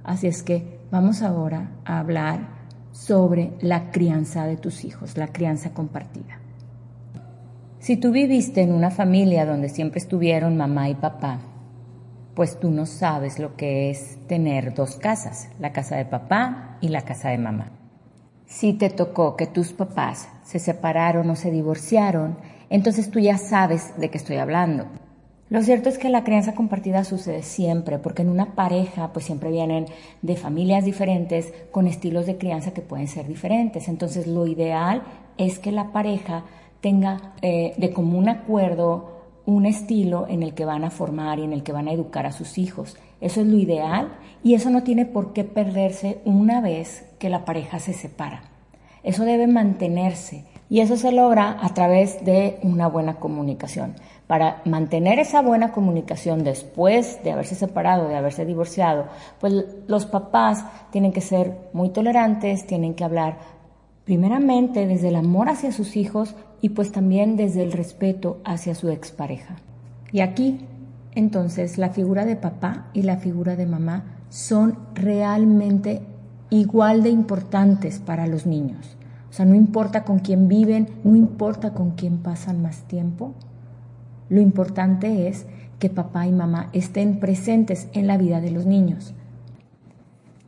Así 0.05 0.27
es 0.27 0.43
que 0.43 0.79
vamos 0.91 1.23
ahora 1.23 1.71
a 1.83 1.99
hablar 1.99 2.47
sobre 2.93 3.51
la 3.59 3.91
crianza 3.91 4.45
de 4.45 4.55
tus 4.55 4.85
hijos, 4.85 5.17
la 5.17 5.27
crianza 5.27 5.73
compartida. 5.73 6.44
Si 7.85 7.97
tú 7.97 8.11
viviste 8.11 8.63
en 8.63 8.73
una 8.73 8.89
familia 8.89 9.45
donde 9.45 9.69
siempre 9.69 9.99
estuvieron 9.99 10.57
mamá 10.57 10.89
y 10.89 10.95
papá, 10.95 11.37
pues 12.33 12.59
tú 12.59 12.71
no 12.71 12.87
sabes 12.87 13.37
lo 13.37 13.55
que 13.55 13.91
es 13.91 14.17
tener 14.25 14.73
dos 14.73 14.95
casas, 14.95 15.49
la 15.59 15.71
casa 15.71 15.95
de 15.95 16.05
papá 16.05 16.79
y 16.81 16.87
la 16.87 17.03
casa 17.03 17.29
de 17.29 17.37
mamá. 17.37 17.69
Si 18.47 18.73
te 18.73 18.89
tocó 18.89 19.35
que 19.35 19.45
tus 19.45 19.71
papás 19.71 20.27
se 20.43 20.57
separaron 20.57 21.29
o 21.29 21.35
se 21.35 21.51
divorciaron, 21.51 22.39
entonces 22.71 23.11
tú 23.11 23.19
ya 23.19 23.37
sabes 23.37 23.93
de 23.99 24.09
qué 24.09 24.17
estoy 24.17 24.37
hablando. 24.37 24.87
Lo 25.49 25.61
cierto 25.61 25.87
es 25.87 25.99
que 25.99 26.09
la 26.09 26.23
crianza 26.23 26.55
compartida 26.55 27.03
sucede 27.03 27.43
siempre, 27.43 27.99
porque 27.99 28.23
en 28.23 28.29
una 28.29 28.55
pareja 28.55 29.13
pues 29.13 29.25
siempre 29.25 29.51
vienen 29.51 29.85
de 30.23 30.35
familias 30.37 30.85
diferentes 30.85 31.53
con 31.69 31.85
estilos 31.85 32.25
de 32.25 32.39
crianza 32.39 32.73
que 32.73 32.81
pueden 32.81 33.07
ser 33.07 33.27
diferentes. 33.27 33.87
Entonces 33.89 34.25
lo 34.25 34.47
ideal 34.47 35.03
es 35.37 35.59
que 35.59 35.71
la 35.71 35.91
pareja 35.91 36.45
tenga 36.85 37.33
eh, 37.41 37.73
de 37.77 37.91
común 37.91 38.29
acuerdo 38.29 39.23
un 39.47 39.65
estilo 39.65 40.27
en 40.29 40.43
el 40.43 40.53
que 40.53 40.65
van 40.65 40.83
a 40.83 40.91
formar 40.91 41.39
y 41.39 41.43
en 41.43 41.51
el 41.51 41.63
que 41.63 41.71
van 41.71 41.87
a 41.87 41.91
educar 41.91 42.27
a 42.27 42.31
sus 42.31 42.59
hijos. 42.59 42.95
Eso 43.19 43.41
es 43.41 43.47
lo 43.47 43.57
ideal 43.57 44.09
y 44.43 44.53
eso 44.53 44.69
no 44.69 44.83
tiene 44.83 45.07
por 45.07 45.33
qué 45.33 45.43
perderse 45.43 46.19
una 46.25 46.61
vez 46.61 47.03
que 47.17 47.31
la 47.31 47.43
pareja 47.43 47.79
se 47.79 47.93
separa. 47.93 48.43
Eso 49.01 49.25
debe 49.25 49.47
mantenerse 49.47 50.45
y 50.69 50.81
eso 50.81 50.95
se 50.95 51.11
logra 51.11 51.57
a 51.59 51.73
través 51.73 52.23
de 52.23 52.59
una 52.61 52.85
buena 52.85 53.15
comunicación. 53.15 53.95
Para 54.27 54.61
mantener 54.65 55.17
esa 55.17 55.41
buena 55.41 55.71
comunicación 55.71 56.43
después 56.43 57.23
de 57.23 57.31
haberse 57.31 57.55
separado, 57.55 58.09
de 58.09 58.15
haberse 58.15 58.45
divorciado, 58.45 59.07
pues 59.39 59.53
los 59.87 60.05
papás 60.05 60.63
tienen 60.91 61.13
que 61.13 61.21
ser 61.21 61.51
muy 61.73 61.89
tolerantes, 61.89 62.67
tienen 62.67 62.93
que 62.93 63.03
hablar 63.03 63.55
primeramente 64.05 64.85
desde 64.85 65.07
el 65.07 65.15
amor 65.15 65.49
hacia 65.49 65.71
sus 65.71 65.97
hijos 65.97 66.35
y 66.65 66.69
pues 66.69 66.91
también 66.91 67.37
desde 67.37 67.61
el 67.61 67.71
respeto 67.71 68.41
hacia 68.43 68.73
su 68.73 68.89
expareja. 68.89 69.57
Y 70.11 70.21
aquí, 70.21 70.61
entonces, 71.13 71.77
la 71.77 71.91
figura 71.91 72.25
de 72.25 72.35
papá 72.35 72.87
y 72.91 73.03
la 73.03 73.17
figura 73.17 73.55
de 73.55 73.67
mamá 73.67 74.15
son 74.29 74.75
realmente 74.95 76.01
igual 76.49 77.03
de 77.03 77.11
importantes 77.11 77.99
para 77.99 78.25
los 78.25 78.47
niños. 78.47 78.97
O 79.29 79.33
sea, 79.33 79.45
no 79.45 79.53
importa 79.53 80.05
con 80.05 80.17
quién 80.17 80.47
viven, 80.47 80.89
no 81.03 81.15
importa 81.15 81.75
con 81.75 81.91
quién 81.91 82.17
pasan 82.17 82.63
más 82.63 82.87
tiempo. 82.87 83.35
Lo 84.29 84.41
importante 84.41 85.27
es 85.27 85.45
que 85.77 85.91
papá 85.91 86.25
y 86.25 86.31
mamá 86.31 86.71
estén 86.73 87.19
presentes 87.19 87.89
en 87.93 88.07
la 88.07 88.17
vida 88.17 88.41
de 88.41 88.49
los 88.49 88.65
niños. 88.65 89.13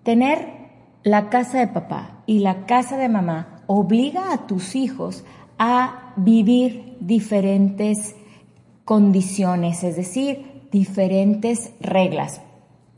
Tener 0.02 0.48
la 1.04 1.30
casa 1.30 1.60
de 1.60 1.68
papá 1.68 2.24
y 2.26 2.40
la 2.40 2.66
casa 2.66 2.98
de 2.98 3.08
mamá 3.08 3.62
obliga 3.68 4.34
a 4.34 4.48
tus 4.48 4.76
hijos 4.76 5.24
a 5.58 6.14
vivir 6.16 6.98
diferentes 7.00 8.16
condiciones, 8.86 9.84
es 9.84 9.96
decir, 9.96 10.68
diferentes 10.72 11.72
reglas. 11.80 12.42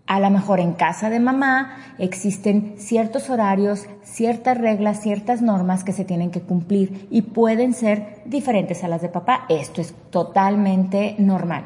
A 0.08 0.20
lo 0.20 0.30
mejor 0.32 0.60
en 0.60 0.74
casa 0.74 1.10
de 1.10 1.20
mamá 1.20 1.96
existen 2.00 2.75
ciertos 2.78 3.30
horarios, 3.30 3.86
ciertas 4.04 4.58
reglas, 4.58 5.01
ciertas 5.01 5.42
normas 5.42 5.84
que 5.84 5.94
se 5.94 6.04
tienen 6.04 6.32
que 6.32 6.42
cumplir 6.42 7.08
y 7.12 7.22
pueden 7.22 7.74
ser 7.74 8.24
diferentes 8.25 8.84
a 8.84 8.88
las 8.88 9.04
de 9.04 9.10
papá. 9.10 9.46
Esto 9.50 9.82
es 9.82 9.94
totalmente 10.10 11.16
normal. 11.20 11.66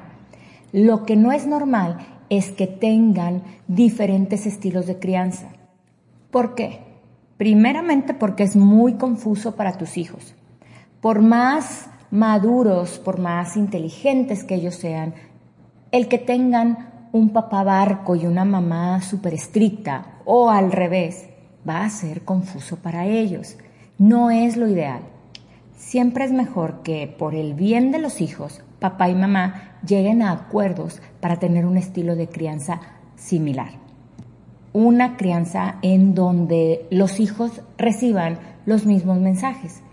Lo 0.73 1.05
que 1.05 1.15
no 1.15 1.31
es 1.31 1.47
normal 1.47 1.99
es 2.29 2.51
que 2.51 2.67
tengan 2.67 3.43
diferentes 3.67 4.45
estilos 4.45 4.87
de 4.87 4.99
crianza. 4.99 5.47
¿Por 6.29 6.53
qué? 6.53 6.81
Primeramente 7.37 8.13
porque 8.13 8.43
es 8.43 8.57
muy 8.57 8.95
confuso 8.95 9.55
para 9.55 9.77
tus 9.77 9.97
hijos 9.97 10.35
por 11.03 11.21
más 11.21 11.89
maduros, 12.11 12.97
por 12.97 13.19
más 13.19 13.57
inteligentes 13.57 14.45
que 14.45 14.55
ellos 14.55 14.75
sean, 14.75 15.13
el 15.91 16.07
que 16.07 16.17
tengan 16.17 17.09
un 17.11 17.31
papá 17.33 17.65
barco 17.65 18.15
y 18.15 18.25
una 18.25 18.45
mamá 18.45 19.01
súper 19.01 19.33
estricta 19.33 20.21
o 20.23 20.49
al 20.49 20.71
revés, 20.71 21.27
va 21.67 21.83
a 21.83 21.89
ser 21.89 22.21
confuso 22.21 22.77
para 22.77 23.05
ellos. 23.05 23.57
No 23.97 24.31
es 24.31 24.55
lo 24.55 24.65
ideal. 24.65 25.01
Siempre 25.75 26.23
es 26.23 26.31
mejor 26.31 26.83
que 26.83 27.05
por 27.07 27.35
el 27.35 27.53
bien 27.53 27.91
de 27.91 27.99
los 27.99 28.21
hijos, 28.21 28.61
papá 28.79 29.09
y 29.09 29.15
mamá 29.15 29.79
lleguen 29.85 30.21
a 30.21 30.31
acuerdos 30.31 31.01
para 31.19 31.35
tener 31.35 31.65
un 31.65 31.75
estilo 31.75 32.15
de 32.15 32.29
crianza 32.29 32.79
similar. 33.17 33.71
Una 34.71 35.17
crianza 35.17 35.79
en 35.81 36.15
donde 36.15 36.87
los 36.91 37.19
hijos 37.19 37.61
reciban 37.77 38.39
los 38.65 38.85
mismos 38.85 39.17
mensajes. 39.19 39.83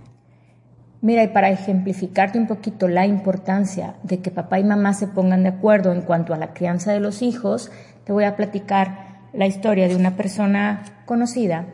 Mira, 1.02 1.22
y 1.22 1.28
para 1.28 1.50
ejemplificarte 1.50 2.38
un 2.38 2.46
poquito 2.46 2.86
la 2.86 3.06
importancia 3.06 3.94
de 4.02 4.18
que 4.18 4.30
papá 4.30 4.58
y 4.58 4.64
mamá 4.64 4.92
se 4.92 5.06
pongan 5.06 5.42
de 5.42 5.48
acuerdo 5.48 5.92
en 5.92 6.02
cuanto 6.02 6.34
a 6.34 6.36
la 6.36 6.52
crianza 6.52 6.92
de 6.92 7.00
los 7.00 7.22
hijos, 7.22 7.70
te 8.04 8.12
voy 8.12 8.24
a 8.24 8.36
platicar 8.36 9.20
la 9.32 9.46
historia 9.46 9.88
de 9.88 9.96
una 9.96 10.16
persona 10.16 10.82
conocida 11.06 11.66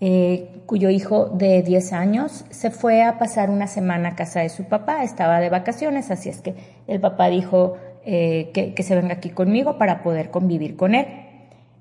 eh, 0.00 0.62
cuyo 0.66 0.90
hijo 0.90 1.26
de 1.26 1.62
10 1.62 1.92
años 1.92 2.44
se 2.50 2.70
fue 2.70 3.02
a 3.02 3.18
pasar 3.18 3.50
una 3.50 3.66
semana 3.66 4.10
a 4.10 4.14
casa 4.14 4.40
de 4.40 4.48
su 4.48 4.64
papá, 4.64 5.02
estaba 5.02 5.40
de 5.40 5.50
vacaciones, 5.50 6.12
así 6.12 6.28
es 6.28 6.40
que 6.40 6.54
el 6.86 7.00
papá 7.00 7.28
dijo 7.28 7.76
eh, 8.04 8.50
que, 8.54 8.74
que 8.74 8.82
se 8.84 8.94
venga 8.94 9.14
aquí 9.14 9.30
conmigo 9.30 9.76
para 9.76 10.04
poder 10.04 10.30
convivir 10.30 10.76
con 10.76 10.94
él. 10.94 11.06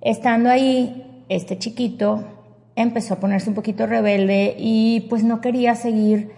Estando 0.01 0.50
ahí, 0.50 1.24
este 1.30 1.60
chiquito 1.60 2.24
empezó 2.75 3.16
a 3.16 3.20
ponerse 3.20 3.50
un 3.50 3.56
poquito 3.56 3.86
rebelde 3.86 4.56
y 4.58 5.06
pues 5.10 5.24
no 5.24 5.39
quería 5.39 5.75
seguir 5.75 6.32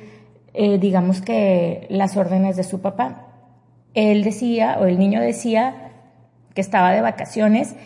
eh, 0.61 0.77
digamos 0.77 1.21
que 1.21 1.87
las 1.89 2.17
órdenes 2.17 2.57
de 2.57 2.65
su 2.65 2.81
papá. 2.81 3.27
Él 3.93 4.25
decía, 4.25 4.75
o 4.81 4.87
el 4.87 4.99
niño 4.99 5.21
decía, 5.21 5.93
que 6.53 6.59
estaba 6.59 6.91
de 6.91 6.99
vacaciones 6.99 7.77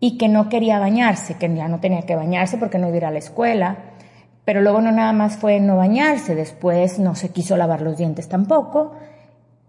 y 0.00 0.16
que 0.16 0.26
no 0.28 0.48
quería 0.48 0.78
bañarse, 0.78 1.34
que 1.34 1.54
ya 1.54 1.68
no 1.68 1.80
tenía 1.80 2.06
que 2.06 2.16
bañarse 2.16 2.56
porque 2.56 2.78
no 2.78 2.86
iba 2.86 2.94
a 2.94 2.96
ir 2.96 3.04
a 3.04 3.10
la 3.10 3.18
escuela. 3.18 3.76
Pero 4.46 4.62
luego 4.62 4.80
no 4.80 4.90
nada 4.90 5.12
más 5.12 5.36
fue 5.36 5.60
no 5.60 5.76
bañarse, 5.76 6.34
después 6.34 6.98
no 6.98 7.14
se 7.14 7.28
quiso 7.28 7.58
lavar 7.58 7.82
los 7.82 7.98
dientes 7.98 8.26
tampoco. 8.26 8.92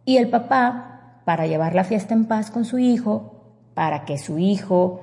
Y 0.06 0.16
el 0.16 0.30
papá, 0.30 1.22
para 1.26 1.46
llevar 1.46 1.76
la 1.76 1.84
fiesta 1.84 2.14
en 2.14 2.24
paz 2.24 2.52
con 2.52 2.64
su 2.64 2.80
hijo, 2.80 3.34
para 3.74 4.06
que 4.06 4.18
su 4.18 4.40
hijo 4.40 5.02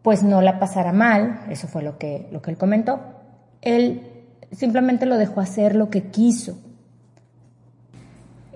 pues 0.00 0.22
no 0.22 0.40
la 0.40 0.58
pasara 0.58 0.92
mal, 0.92 1.40
eso 1.50 1.68
fue 1.68 1.82
lo 1.82 1.98
que, 1.98 2.26
lo 2.32 2.40
que 2.40 2.52
él 2.52 2.56
comentó, 2.56 3.00
él 3.60 4.00
simplemente 4.50 5.04
lo 5.04 5.18
dejó 5.18 5.42
hacer 5.42 5.76
lo 5.76 5.90
que 5.90 6.04
quiso. 6.04 6.69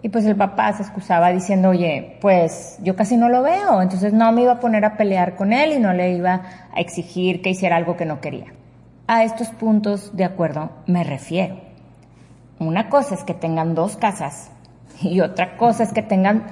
Y 0.05 0.11
pues 0.11 0.27
el 0.27 0.37
papá 0.37 0.71
se 0.75 0.83
excusaba 0.83 1.31
diciendo, 1.31 1.71
oye, 1.71 2.19
pues 2.21 2.79
yo 2.83 2.95
casi 2.95 3.17
no 3.17 3.31
lo 3.31 3.43
veo, 3.43 3.81
entonces 3.81 4.13
no 4.13 4.31
me 4.33 4.43
iba 4.43 4.53
a 4.53 4.61
poner 4.61 4.85
a 4.85 4.99
pelear 4.99 5.35
con 5.35 5.51
él 5.51 5.73
y 5.73 5.79
no 5.79 5.95
le 5.95 6.13
iba 6.13 6.43
a 6.75 6.79
exigir 6.79 7.41
que 7.41 7.49
hiciera 7.49 7.77
algo 7.77 7.97
que 7.97 8.05
no 8.05 8.21
quería. 8.21 8.53
A 9.07 9.25
estos 9.25 9.49
puntos 9.49 10.15
de 10.15 10.25
acuerdo 10.25 10.73
me 10.87 11.05
refiero. 11.05 11.57
Una 12.59 12.91
cosa 12.91 13.15
es 13.15 13.25
que 13.25 13.33
tengan 13.33 13.75
dos 13.75 13.97
casas 13.97 14.51
y 15.01 15.23
otra 15.23 15.57
cosa 15.57 15.85
es 15.85 15.95
que 15.95 16.03
tengan 16.03 16.49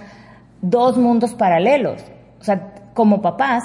dos 0.62 0.96
mundos 0.96 1.34
paralelos. 1.34 2.02
O 2.40 2.44
sea, 2.44 2.72
como 2.94 3.20
papás 3.20 3.64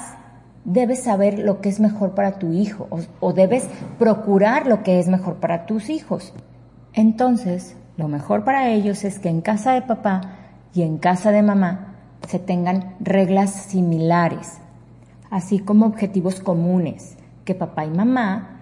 debes 0.66 1.04
saber 1.04 1.40
lo 1.40 1.62
que 1.62 1.70
es 1.70 1.80
mejor 1.80 2.14
para 2.14 2.40
tu 2.40 2.52
hijo 2.52 2.88
o, 2.90 3.00
o 3.22 3.32
debes 3.32 3.70
procurar 3.98 4.68
lo 4.68 4.84
que 4.84 5.00
es 5.00 5.08
mejor 5.08 5.36
para 5.36 5.66
tus 5.66 5.90
hijos. 5.90 6.34
Entonces, 6.92 7.78
lo 7.98 8.08
mejor 8.08 8.44
para 8.44 8.70
ellos 8.70 9.04
es 9.04 9.20
que 9.20 9.30
en 9.30 9.42
casa 9.42 9.74
de 9.74 9.82
papá 9.82 10.22
y 10.74 10.84
en 10.84 11.00
casa 11.00 11.32
de 11.32 11.42
mamá 11.42 11.96
se 12.28 12.38
tengan 12.38 12.96
reglas 13.00 13.52
similares, 13.52 14.60
así 15.32 15.60
como 15.60 15.88
objetivos 15.88 16.40
comunes, 16.40 17.18
que 17.44 17.56
papá 17.56 17.86
y 17.86 17.90
mamá, 17.90 18.60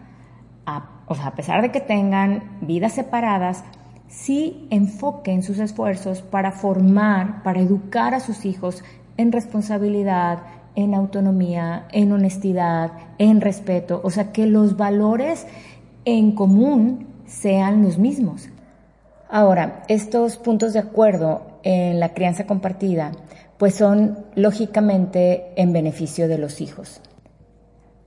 a, 0.65 0.89
o 1.07 1.15
sea, 1.15 1.27
a 1.27 1.35
pesar 1.35 1.61
de 1.61 1.71
que 1.71 1.81
tengan 1.81 2.43
vidas 2.61 2.93
separadas, 2.93 3.63
sí 4.07 4.67
enfoquen 4.69 5.43
sus 5.43 5.59
esfuerzos 5.59 6.21
para 6.21 6.51
formar, 6.51 7.43
para 7.43 7.59
educar 7.59 8.13
a 8.13 8.21
sus 8.21 8.45
hijos 8.45 8.83
en 9.17 9.31
responsabilidad, 9.31 10.43
en 10.75 10.93
autonomía, 10.93 11.87
en 11.91 12.11
honestidad, 12.11 12.91
en 13.17 13.41
respeto, 13.41 13.99
o 14.03 14.09
sea, 14.09 14.31
que 14.31 14.45
los 14.45 14.77
valores 14.77 15.45
en 16.05 16.33
común 16.33 17.07
sean 17.25 17.81
los 17.83 17.97
mismos. 17.97 18.49
Ahora, 19.29 19.83
estos 19.87 20.37
puntos 20.37 20.73
de 20.73 20.79
acuerdo 20.79 21.59
en 21.63 21.99
la 21.99 22.13
crianza 22.13 22.45
compartida, 22.45 23.11
pues 23.57 23.75
son 23.75 24.25
lógicamente 24.35 25.53
en 25.55 25.73
beneficio 25.73 26.27
de 26.27 26.37
los 26.37 26.61
hijos. 26.61 27.01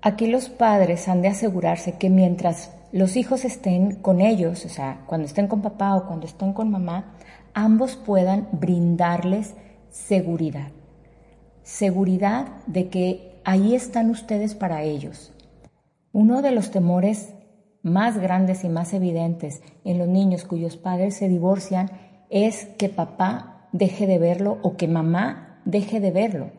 Aquí 0.01 0.27
los 0.27 0.49
padres 0.49 1.09
han 1.09 1.23
de 1.23 1.29
asegurarse 1.29 1.93
que 1.99 2.09
mientras 2.09 2.73
los 2.93 3.17
hijos 3.17 3.45
estén 3.45 3.97
con 3.97 4.21
ellos, 4.21 4.65
o 4.65 4.69
sea, 4.69 5.03
cuando 5.07 5.27
estén 5.27 5.49
con 5.49 5.61
papá 5.61 5.97
o 5.97 6.07
cuando 6.07 6.27
estén 6.27 6.53
con 6.53 6.71
mamá, 6.71 7.15
ambos 7.53 7.97
puedan 7.97 8.49
brindarles 8.53 9.55
seguridad 9.91 10.71
seguridad 11.69 12.47
de 12.67 12.89
que 12.89 13.41
ahí 13.45 13.75
están 13.75 14.09
ustedes 14.09 14.55
para 14.55 14.85
ellos. 14.85 15.35
Uno 16.13 16.41
de 16.41 16.51
los 16.51 16.71
temores 16.71 17.35
más 17.83 18.19
grandes 18.19 18.65
y 18.65 18.69
más 18.69 18.93
evidentes 18.93 19.63
en 19.85 19.99
los 19.99 20.09
niños 20.09 20.45
cuyos 20.45 20.77
padres 20.77 21.17
se 21.17 21.29
divorcian 21.29 21.91
es 22.31 22.67
que 22.79 22.89
papá 22.89 23.69
deje 23.73 24.07
de 24.07 24.19
verlo 24.19 24.59
o 24.63 24.77
que 24.77 24.89
mamá 24.89 25.61
deje 25.65 26.01
de 26.01 26.11
verlo. 26.11 26.51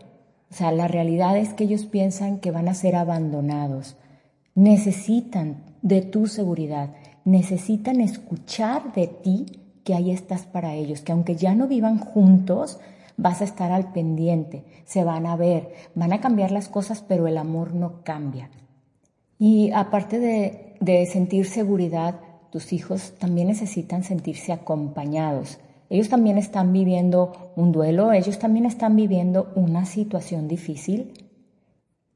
O 0.51 0.55
sea, 0.55 0.71
la 0.71 0.88
realidad 0.88 1.38
es 1.38 1.53
que 1.53 1.65
ellos 1.65 1.85
piensan 1.85 2.39
que 2.39 2.51
van 2.51 2.67
a 2.67 2.73
ser 2.73 2.95
abandonados. 2.95 3.97
Necesitan 4.55 5.63
de 5.81 6.01
tu 6.01 6.27
seguridad, 6.27 6.89
necesitan 7.23 8.01
escuchar 8.01 8.93
de 8.93 9.07
ti 9.07 9.45
que 9.83 9.93
ahí 9.93 10.11
estás 10.11 10.43
para 10.43 10.73
ellos, 10.73 11.01
que 11.01 11.11
aunque 11.11 11.35
ya 11.35 11.55
no 11.55 11.67
vivan 11.67 11.99
juntos, 11.99 12.79
vas 13.15 13.41
a 13.41 13.43
estar 13.43 13.71
al 13.71 13.91
pendiente, 13.91 14.63
se 14.85 15.03
van 15.03 15.25
a 15.25 15.35
ver, 15.35 15.73
van 15.93 16.13
a 16.13 16.21
cambiar 16.21 16.51
las 16.51 16.69
cosas, 16.69 17.03
pero 17.07 17.27
el 17.27 17.38
amor 17.38 17.73
no 17.73 18.03
cambia. 18.03 18.49
Y 19.38 19.71
aparte 19.71 20.19
de, 20.19 20.68
sentir 21.05 21.45
seguridad, 21.45 22.19
tus 22.51 22.74
hijos 22.74 23.13
también 23.19 23.48
necesitan 23.48 24.03
sentirse 24.03 24.51
acompañados. 24.51 25.59
Ellos 25.89 26.09
también 26.09 26.38
están 26.38 26.71
viviendo 26.71 27.51
un 27.55 27.71
duelo, 27.71 28.12
ellos 28.12 28.38
también 28.38 28.65
están 28.65 28.95
viviendo 28.95 29.51
una 29.55 29.86
situación 29.86 30.48
difícil. 30.48 31.13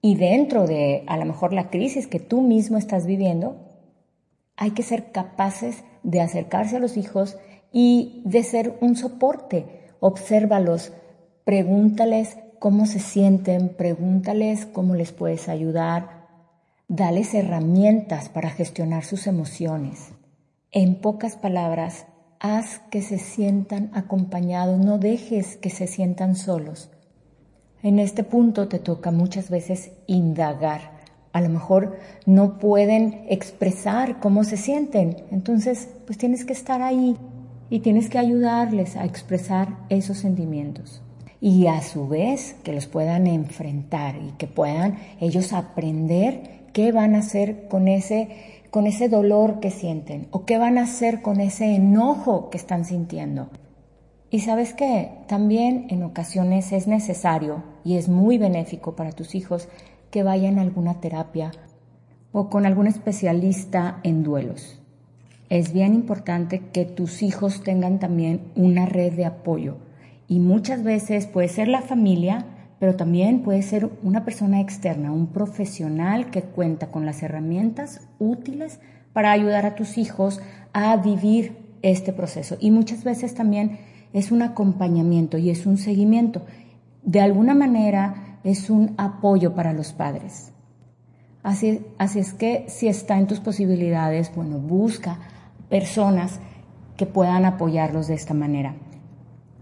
Y 0.01 0.15
dentro 0.15 0.67
de 0.67 1.03
a 1.07 1.17
lo 1.17 1.25
mejor 1.25 1.53
la 1.53 1.69
crisis 1.69 2.07
que 2.07 2.19
tú 2.19 2.41
mismo 2.41 2.77
estás 2.77 3.05
viviendo, 3.05 3.57
hay 4.55 4.71
que 4.71 4.83
ser 4.83 5.11
capaces 5.11 5.83
de 6.03 6.21
acercarse 6.21 6.77
a 6.77 6.79
los 6.79 6.97
hijos 6.97 7.37
y 7.71 8.21
de 8.25 8.43
ser 8.43 8.77
un 8.81 8.95
soporte, 8.95 9.65
obsérvalos, 9.99 10.93
pregúntales 11.43 12.37
cómo 12.59 12.85
se 12.85 12.99
sienten, 12.99 13.69
pregúntales 13.69 14.65
cómo 14.67 14.95
les 14.95 15.11
puedes 15.11 15.49
ayudar, 15.49 16.12
dales 16.95 17.33
herramientas 17.33 18.29
para 18.29 18.51
gestionar 18.51 19.03
sus 19.03 19.25
emociones. 19.25 20.11
En 20.71 20.93
pocas 20.93 21.35
palabras, 21.35 22.05
haz 22.39 22.81
que 22.91 23.01
se 23.01 23.17
sientan 23.17 23.89
acompañados, 23.95 24.77
no 24.77 24.99
dejes 24.99 25.57
que 25.57 25.71
se 25.71 25.87
sientan 25.87 26.35
solos. 26.35 26.91
En 27.81 27.97
este 27.97 28.23
punto 28.23 28.67
te 28.67 28.77
toca 28.77 29.09
muchas 29.09 29.49
veces 29.49 29.91
indagar. 30.05 30.99
A 31.31 31.41
lo 31.41 31.49
mejor 31.49 31.97
no 32.27 32.59
pueden 32.59 33.25
expresar 33.27 34.19
cómo 34.19 34.43
se 34.43 34.57
sienten, 34.57 35.17
entonces 35.31 35.89
pues 36.05 36.19
tienes 36.19 36.45
que 36.45 36.53
estar 36.53 36.83
ahí 36.83 37.17
y 37.71 37.79
tienes 37.79 38.07
que 38.07 38.19
ayudarles 38.19 38.97
a 38.97 39.05
expresar 39.05 39.79
esos 39.89 40.19
sentimientos. 40.19 41.01
Y 41.41 41.65
a 41.65 41.81
su 41.81 42.07
vez 42.07 42.55
que 42.63 42.71
los 42.71 42.85
puedan 42.85 43.25
enfrentar 43.25 44.15
y 44.15 44.33
que 44.33 44.45
puedan 44.45 44.99
ellos 45.19 45.53
aprender 45.53 46.62
qué 46.73 46.91
van 46.91 47.15
a 47.15 47.19
hacer 47.19 47.67
con 47.69 47.87
ese, 47.87 48.27
con 48.71 48.87
ese 48.87 49.07
dolor 49.07 49.59
que 49.59 49.71
sienten 49.71 50.27
o 50.31 50.45
qué 50.45 50.57
van 50.57 50.77
a 50.77 50.83
hacer 50.83 51.21
con 51.21 51.39
ese 51.39 51.75
enojo 51.75 52.49
que 52.49 52.57
están 52.57 52.83
sintiendo. 52.83 53.49
Y 54.29 54.39
sabes 54.39 54.73
que 54.73 55.11
también 55.27 55.85
en 55.89 56.03
ocasiones 56.03 56.71
es 56.73 56.87
necesario 56.87 57.63
y 57.85 57.97
es 57.97 58.09
muy 58.09 58.37
benéfico 58.37 58.95
para 58.95 59.11
tus 59.11 59.35
hijos 59.35 59.69
que 60.11 60.23
vayan 60.23 60.59
a 60.59 60.63
alguna 60.63 60.99
terapia 60.99 61.51
o 62.31 62.49
con 62.49 62.65
algún 62.65 62.87
especialista 62.87 63.99
en 64.03 64.23
duelos 64.23 64.83
es 65.53 65.71
bien 65.71 65.93
importante 65.93 66.63
que 66.73 66.83
tus 66.83 67.21
hijos 67.21 67.61
tengan 67.61 67.99
también 67.99 68.41
una 68.55 68.87
red 68.87 69.13
de 69.13 69.25
apoyo. 69.25 69.77
Y 70.27 70.39
muchas 70.39 70.83
veces 70.83 71.27
puede 71.27 71.47
ser 71.47 71.67
la 71.67 71.83
familia, 71.83 72.47
pero 72.83 72.97
también 72.97 73.43
puede 73.43 73.61
ser 73.61 73.89
una 74.03 74.25
persona 74.25 74.59
externa, 74.59 75.13
un 75.13 75.27
profesional 75.27 76.29
que 76.31 76.41
cuenta 76.41 76.87
con 76.91 77.05
las 77.05 77.23
herramientas 77.23 78.01
útiles 78.19 78.81
para 79.13 79.31
ayudar 79.31 79.65
a 79.65 79.75
tus 79.75 79.97
hijos 79.97 80.41
a 80.73 80.97
vivir 80.97 81.77
este 81.81 82.11
proceso. 82.11 82.57
Y 82.59 82.71
muchas 82.71 83.05
veces 83.05 83.35
también 83.35 83.79
es 84.11 84.33
un 84.33 84.41
acompañamiento 84.41 85.37
y 85.37 85.49
es 85.49 85.65
un 85.65 85.77
seguimiento. 85.77 86.41
De 87.03 87.21
alguna 87.21 87.55
manera 87.55 88.39
es 88.43 88.69
un 88.69 88.95
apoyo 88.97 89.55
para 89.55 89.71
los 89.71 89.93
padres. 89.93 90.51
Así, 91.41 91.85
así 91.97 92.19
es 92.19 92.33
que 92.33 92.65
si 92.67 92.89
está 92.89 93.17
en 93.17 93.27
tus 93.27 93.39
posibilidades, 93.39 94.29
bueno, 94.35 94.57
busca 94.57 95.19
personas 95.69 96.41
que 96.97 97.05
puedan 97.05 97.45
apoyarlos 97.45 98.07
de 98.07 98.15
esta 98.15 98.33
manera. 98.33 98.75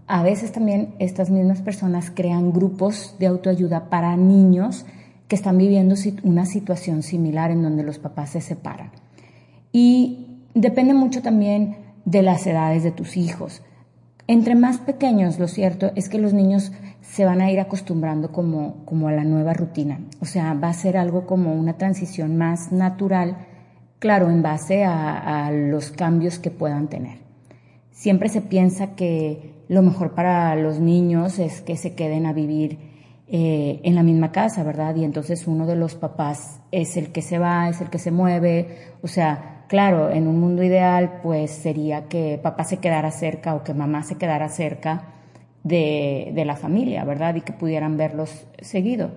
A 0.06 0.22
veces 0.22 0.52
también 0.52 0.94
estas 0.98 1.30
mismas 1.30 1.62
personas 1.62 2.10
crean 2.10 2.52
grupos 2.52 3.16
de 3.18 3.26
autoayuda 3.26 3.88
para 3.88 4.16
niños 4.16 4.84
que 5.28 5.36
están 5.36 5.58
viviendo 5.58 5.94
una 6.24 6.46
situación 6.46 7.02
similar 7.02 7.50
en 7.50 7.62
donde 7.62 7.82
los 7.82 7.98
papás 7.98 8.30
se 8.30 8.40
separan. 8.40 8.90
Y 9.72 10.40
depende 10.54 10.92
mucho 10.92 11.22
también 11.22 11.76
de 12.04 12.22
las 12.22 12.46
edades 12.46 12.82
de 12.82 12.90
tus 12.90 13.16
hijos. 13.16 13.62
Entre 14.26 14.54
más 14.54 14.78
pequeños, 14.78 15.38
lo 15.38 15.48
cierto 15.48 15.92
es 15.94 16.08
que 16.08 16.18
los 16.18 16.32
niños 16.32 16.72
se 17.00 17.24
van 17.24 17.40
a 17.40 17.50
ir 17.50 17.60
acostumbrando 17.60 18.32
como, 18.32 18.84
como 18.84 19.08
a 19.08 19.12
la 19.12 19.24
nueva 19.24 19.54
rutina. 19.54 20.00
O 20.20 20.26
sea, 20.26 20.54
va 20.54 20.68
a 20.68 20.74
ser 20.74 20.96
algo 20.96 21.26
como 21.26 21.54
una 21.54 21.74
transición 21.74 22.36
más 22.36 22.72
natural 22.72 23.36
claro, 24.02 24.30
en 24.30 24.42
base 24.42 24.82
a, 24.84 25.52
los 25.52 25.92
cambios 25.92 26.40
que 26.40 26.50
puedan 26.50 26.88
tener. 26.88 27.18
Siempre 27.92 28.28
se 28.28 28.40
piensa 28.40 28.96
que 28.96 29.51
lo 29.72 29.80
mejor 29.80 30.14
para 30.14 30.54
los 30.54 30.80
niños 30.80 31.38
es 31.38 31.62
que 31.62 31.78
se 31.78 31.94
queden 31.94 32.26
a 32.26 32.34
vivir 32.34 32.78
eh, 33.26 33.80
en 33.84 33.94
la 33.94 34.02
misma 34.02 34.30
casa, 34.30 34.62
¿verdad? 34.62 34.94
Y 34.96 35.04
entonces 35.04 35.46
uno 35.46 35.66
de 35.66 35.76
los 35.76 35.94
papás 35.94 36.60
es 36.70 36.98
el 36.98 37.10
que 37.10 37.22
se 37.22 37.38
va, 37.38 37.70
es 37.70 37.80
el 37.80 37.88
que 37.88 37.98
se 37.98 38.10
mueve. 38.10 38.68
O 39.00 39.08
sea, 39.08 39.64
claro, 39.68 40.10
en 40.10 40.28
un 40.28 40.38
mundo 40.38 40.62
ideal, 40.62 41.20
pues 41.22 41.52
sería 41.52 42.06
que 42.06 42.38
papá 42.42 42.64
se 42.64 42.80
quedara 42.80 43.10
cerca 43.10 43.54
o 43.54 43.64
que 43.64 43.72
mamá 43.72 44.02
se 44.02 44.18
quedara 44.18 44.50
cerca 44.50 45.04
de, 45.64 46.32
de 46.34 46.44
la 46.44 46.56
familia, 46.56 47.04
¿verdad? 47.04 47.34
Y 47.36 47.40
que 47.40 47.54
pudieran 47.54 47.96
verlos 47.96 48.46
seguido. 48.60 49.10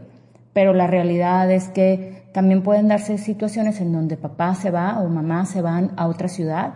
Pero 0.53 0.73
la 0.73 0.87
realidad 0.87 1.51
es 1.51 1.67
que 1.67 2.23
también 2.31 2.63
pueden 2.63 2.87
darse 2.87 3.17
situaciones 3.17 3.81
en 3.81 3.91
donde 3.91 4.15
papá 4.15 4.55
se 4.55 4.71
va 4.71 5.01
o 5.01 5.09
mamá 5.09 5.45
se 5.45 5.61
van 5.61 5.91
a 5.97 6.07
otra 6.07 6.29
ciudad. 6.29 6.75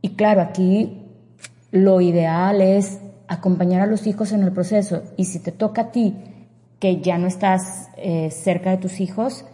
Y 0.00 0.14
claro, 0.14 0.42
aquí 0.42 1.03
lo 1.74 2.00
ideal 2.00 2.60
es 2.60 3.00
acompañar 3.26 3.80
a 3.80 3.86
los 3.86 4.06
hijos 4.06 4.30
en 4.30 4.44
el 4.44 4.52
proceso. 4.52 5.02
Y 5.16 5.24
si 5.24 5.40
te 5.40 5.50
toca 5.50 5.82
a 5.82 5.90
ti 5.90 6.14
que 6.78 7.00
ya 7.00 7.18
no 7.18 7.26
estás 7.26 7.88
eh, 7.96 8.30
cerca 8.30 8.70
de 8.70 8.76
tus 8.76 9.00
hijos, 9.00 9.44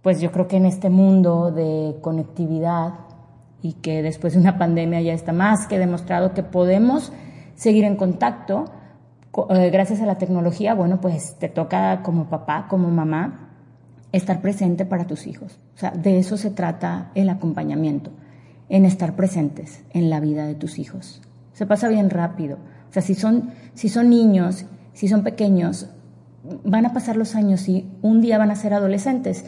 pues 0.00 0.18
yo 0.22 0.32
creo 0.32 0.48
que 0.48 0.56
en 0.56 0.64
este 0.64 0.88
mundo 0.88 1.50
de 1.50 1.96
conectividad 2.00 2.94
y 3.60 3.74
que 3.74 4.02
después 4.02 4.32
de 4.32 4.40
una 4.40 4.56
pandemia 4.56 5.02
ya 5.02 5.12
está 5.12 5.34
más 5.34 5.66
que 5.66 5.78
demostrado 5.78 6.32
que 6.32 6.42
podemos 6.42 7.12
seguir 7.56 7.84
en 7.84 7.96
contacto, 7.96 8.64
eh, 9.50 9.68
gracias 9.68 10.00
a 10.00 10.06
la 10.06 10.16
tecnología, 10.16 10.72
bueno, 10.72 10.98
pues 10.98 11.36
te 11.38 11.50
toca 11.50 12.00
como 12.02 12.30
papá, 12.30 12.68
como 12.70 12.88
mamá, 12.88 13.50
estar 14.12 14.40
presente 14.40 14.86
para 14.86 15.06
tus 15.06 15.26
hijos. 15.26 15.58
O 15.74 15.78
sea, 15.78 15.90
de 15.90 16.18
eso 16.18 16.38
se 16.38 16.50
trata 16.50 17.10
el 17.14 17.28
acompañamiento, 17.28 18.12
en 18.70 18.86
estar 18.86 19.14
presentes 19.14 19.84
en 19.90 20.08
la 20.08 20.20
vida 20.20 20.46
de 20.46 20.54
tus 20.54 20.78
hijos. 20.78 21.20
Se 21.56 21.64
pasa 21.64 21.88
bien 21.88 22.10
rápido. 22.10 22.58
O 22.90 22.92
sea, 22.92 23.00
si 23.00 23.14
son, 23.14 23.48
si 23.72 23.88
son 23.88 24.10
niños, 24.10 24.66
si 24.92 25.08
son 25.08 25.22
pequeños, 25.22 25.88
van 26.64 26.84
a 26.84 26.92
pasar 26.92 27.16
los 27.16 27.34
años 27.34 27.66
y 27.66 27.90
un 28.02 28.20
día 28.20 28.36
van 28.36 28.50
a 28.50 28.56
ser 28.56 28.74
adolescentes 28.74 29.46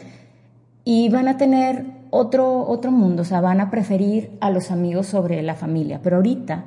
y 0.83 1.09
van 1.09 1.27
a 1.27 1.37
tener 1.37 1.85
otro, 2.09 2.67
otro 2.67 2.89
mundo, 2.89 3.21
o 3.21 3.25
sea, 3.25 3.41
van 3.41 3.61
a 3.61 3.69
preferir 3.69 4.35
a 4.41 4.49
los 4.49 4.71
amigos 4.71 5.05
sobre 5.05 5.43
la 5.43 5.53
familia. 5.53 5.99
Pero 6.01 6.15
ahorita, 6.15 6.65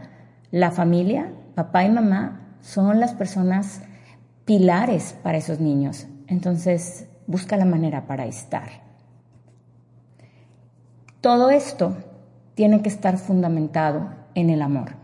la 0.53 0.71
familia, 0.71 1.33
papá 1.57 1.85
y 1.87 1.91
mamá, 1.91 2.55
son 2.61 3.01
las 3.01 3.13
personas 3.13 3.83
pilares 4.45 5.17
para 5.25 5.39
esos 5.39 5.59
niños. 5.59 6.07
Entonces, 6.29 7.09
busca 7.27 7.57
la 7.57 7.65
manera 7.65 8.07
para 8.07 8.27
estar. 8.27 8.69
Todo 11.21 11.51
esto 11.51 11.97
tiene 12.55 12.81
que 12.81 12.89
estar 12.89 13.19
fundamentado 13.19 14.09
en 14.37 14.49
el 14.49 14.63
amor. 14.63 15.02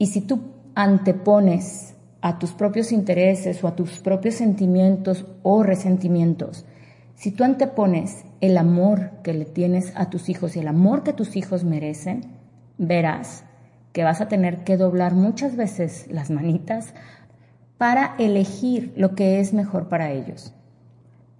Y 0.00 0.06
si 0.06 0.22
tú 0.22 0.40
antepones 0.74 1.94
a 2.22 2.38
tus 2.38 2.52
propios 2.52 2.90
intereses 2.90 3.62
o 3.62 3.68
a 3.68 3.76
tus 3.76 3.98
propios 3.98 4.36
sentimientos 4.36 5.26
o 5.42 5.62
resentimientos, 5.62 6.64
si 7.16 7.30
tú 7.30 7.44
antepones 7.44 8.24
el 8.40 8.56
amor 8.56 9.10
que 9.22 9.34
le 9.34 9.44
tienes 9.44 9.92
a 9.96 10.08
tus 10.08 10.30
hijos 10.30 10.56
y 10.56 10.60
el 10.60 10.68
amor 10.68 11.02
que 11.02 11.12
tus 11.12 11.36
hijos 11.36 11.64
merecen, 11.64 12.32
verás 12.78 13.44
que 13.92 14.02
vas 14.02 14.22
a 14.22 14.28
tener 14.28 14.64
que 14.64 14.78
doblar 14.78 15.12
muchas 15.14 15.54
veces 15.54 16.06
las 16.10 16.30
manitas 16.30 16.94
para 17.76 18.14
elegir 18.18 18.94
lo 18.96 19.14
que 19.14 19.38
es 19.38 19.52
mejor 19.52 19.90
para 19.90 20.12
ellos. 20.12 20.54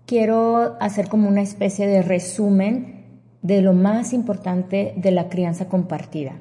Quiero 0.05 0.77
hacer 0.83 1.09
como 1.09 1.31
una 1.31 1.41
especie 1.41 1.87
de 1.87 2.03
resumen 2.03 3.07
de 3.41 3.63
lo 3.63 3.73
más 3.73 4.13
importante 4.13 4.93
de 4.99 5.13
la 5.13 5.31
crianza 5.31 5.67
compartida. 5.71 6.35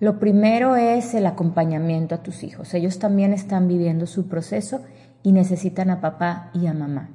Lo 0.00 0.20
primero 0.20 0.76
es 0.76 1.14
el 1.14 1.26
acompañamiento 1.26 2.14
a 2.14 2.22
tus 2.22 2.44
hijos. 2.44 2.72
Ellos 2.74 3.00
también 3.00 3.32
están 3.32 3.66
viviendo 3.66 4.06
su 4.06 4.28
proceso 4.28 4.80
y 5.24 5.32
necesitan 5.32 5.90
a 5.90 6.00
papá 6.00 6.50
y 6.54 6.66
a 6.66 6.72
mamá. 6.72 7.10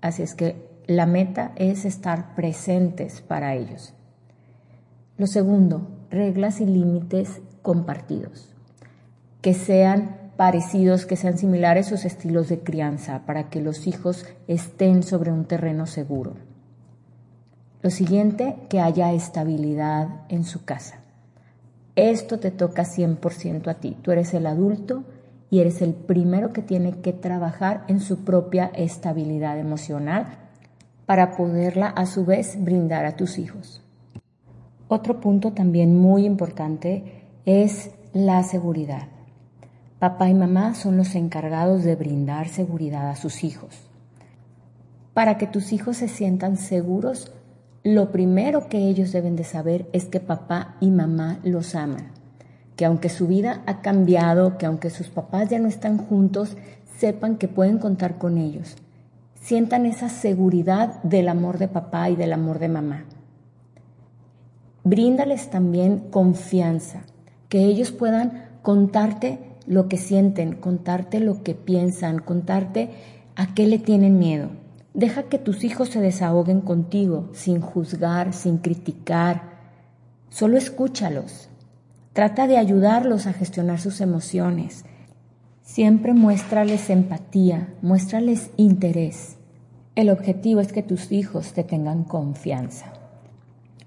Así 0.00 0.22
es 0.22 0.34
que 0.34 0.72
la 0.86 1.06
meta 1.06 1.52
es 1.56 1.84
estar 1.84 2.34
presentes 2.34 3.20
para 3.20 3.54
ellos. 3.54 3.92
Lo 5.18 5.26
segundo, 5.26 5.88
reglas 6.10 6.60
y 6.60 6.66
límites 6.66 7.42
compartidos, 7.60 8.54
que 9.42 9.52
sean 9.52 10.32
parecidos, 10.36 11.04
que 11.04 11.16
sean 11.16 11.36
similares 11.36 11.86
sus 11.86 12.04
estilos 12.06 12.48
de 12.48 12.60
crianza, 12.60 13.26
para 13.26 13.50
que 13.50 13.60
los 13.60 13.86
hijos 13.86 14.26
estén 14.48 15.02
sobre 15.02 15.30
un 15.30 15.44
terreno 15.44 15.86
seguro. 15.86 16.34
Lo 17.82 17.90
siguiente, 17.90 18.56
que 18.70 18.80
haya 18.80 19.12
estabilidad 19.12 20.08
en 20.28 20.44
su 20.44 20.64
casa. 20.64 21.01
Esto 21.96 22.38
te 22.38 22.50
toca 22.50 22.84
100% 22.84 23.68
a 23.68 23.74
ti. 23.74 23.96
Tú 24.00 24.12
eres 24.12 24.32
el 24.34 24.46
adulto 24.46 25.04
y 25.50 25.60
eres 25.60 25.82
el 25.82 25.92
primero 25.92 26.52
que 26.52 26.62
tiene 26.62 27.00
que 27.00 27.12
trabajar 27.12 27.84
en 27.88 28.00
su 28.00 28.24
propia 28.24 28.70
estabilidad 28.74 29.58
emocional 29.58 30.38
para 31.04 31.36
poderla 31.36 31.88
a 31.88 32.06
su 32.06 32.24
vez 32.24 32.56
brindar 32.62 33.04
a 33.04 33.16
tus 33.16 33.38
hijos. 33.38 33.82
Otro 34.88 35.20
punto 35.20 35.52
también 35.52 35.98
muy 35.98 36.24
importante 36.24 37.24
es 37.44 37.90
la 38.14 38.42
seguridad. 38.42 39.08
Papá 39.98 40.28
y 40.28 40.34
mamá 40.34 40.74
son 40.74 40.96
los 40.96 41.14
encargados 41.14 41.84
de 41.84 41.96
brindar 41.96 42.48
seguridad 42.48 43.10
a 43.10 43.16
sus 43.16 43.44
hijos. 43.44 43.78
Para 45.14 45.36
que 45.36 45.46
tus 45.46 45.72
hijos 45.72 45.98
se 45.98 46.08
sientan 46.08 46.56
seguros, 46.56 47.32
lo 47.84 48.12
primero 48.12 48.68
que 48.68 48.78
ellos 48.78 49.10
deben 49.10 49.34
de 49.34 49.42
saber 49.42 49.88
es 49.92 50.04
que 50.04 50.20
papá 50.20 50.76
y 50.80 50.90
mamá 50.90 51.40
los 51.42 51.74
aman, 51.74 52.12
que 52.76 52.84
aunque 52.84 53.08
su 53.08 53.26
vida 53.26 53.62
ha 53.66 53.82
cambiado, 53.82 54.56
que 54.56 54.66
aunque 54.66 54.88
sus 54.88 55.08
papás 55.08 55.50
ya 55.50 55.58
no 55.58 55.66
están 55.66 55.98
juntos, 55.98 56.56
sepan 56.98 57.36
que 57.36 57.48
pueden 57.48 57.78
contar 57.78 58.18
con 58.18 58.38
ellos, 58.38 58.76
sientan 59.40 59.84
esa 59.86 60.08
seguridad 60.08 61.02
del 61.02 61.28
amor 61.28 61.58
de 61.58 61.66
papá 61.66 62.08
y 62.08 62.14
del 62.14 62.32
amor 62.32 62.60
de 62.60 62.68
mamá. 62.68 63.04
Bríndales 64.84 65.50
también 65.50 65.98
confianza, 66.10 67.02
que 67.48 67.64
ellos 67.64 67.90
puedan 67.90 68.44
contarte 68.62 69.40
lo 69.66 69.88
que 69.88 69.96
sienten, 69.96 70.54
contarte 70.54 71.18
lo 71.18 71.42
que 71.42 71.56
piensan, 71.56 72.20
contarte 72.20 72.90
a 73.34 73.54
qué 73.54 73.66
le 73.66 73.80
tienen 73.80 74.20
miedo. 74.20 74.61
Deja 74.94 75.24
que 75.24 75.38
tus 75.38 75.64
hijos 75.64 75.88
se 75.88 76.00
desahoguen 76.00 76.60
contigo, 76.60 77.30
sin 77.32 77.60
juzgar, 77.60 78.34
sin 78.34 78.58
criticar. 78.58 79.52
Solo 80.28 80.58
escúchalos. 80.58 81.48
Trata 82.12 82.46
de 82.46 82.58
ayudarlos 82.58 83.26
a 83.26 83.32
gestionar 83.32 83.80
sus 83.80 84.02
emociones. 84.02 84.84
Siempre 85.62 86.12
muéstrales 86.12 86.90
empatía, 86.90 87.72
muéstrales 87.80 88.50
interés. 88.58 89.38
El 89.94 90.10
objetivo 90.10 90.60
es 90.60 90.72
que 90.72 90.82
tus 90.82 91.10
hijos 91.10 91.54
te 91.54 91.64
tengan 91.64 92.04
confianza. 92.04 92.92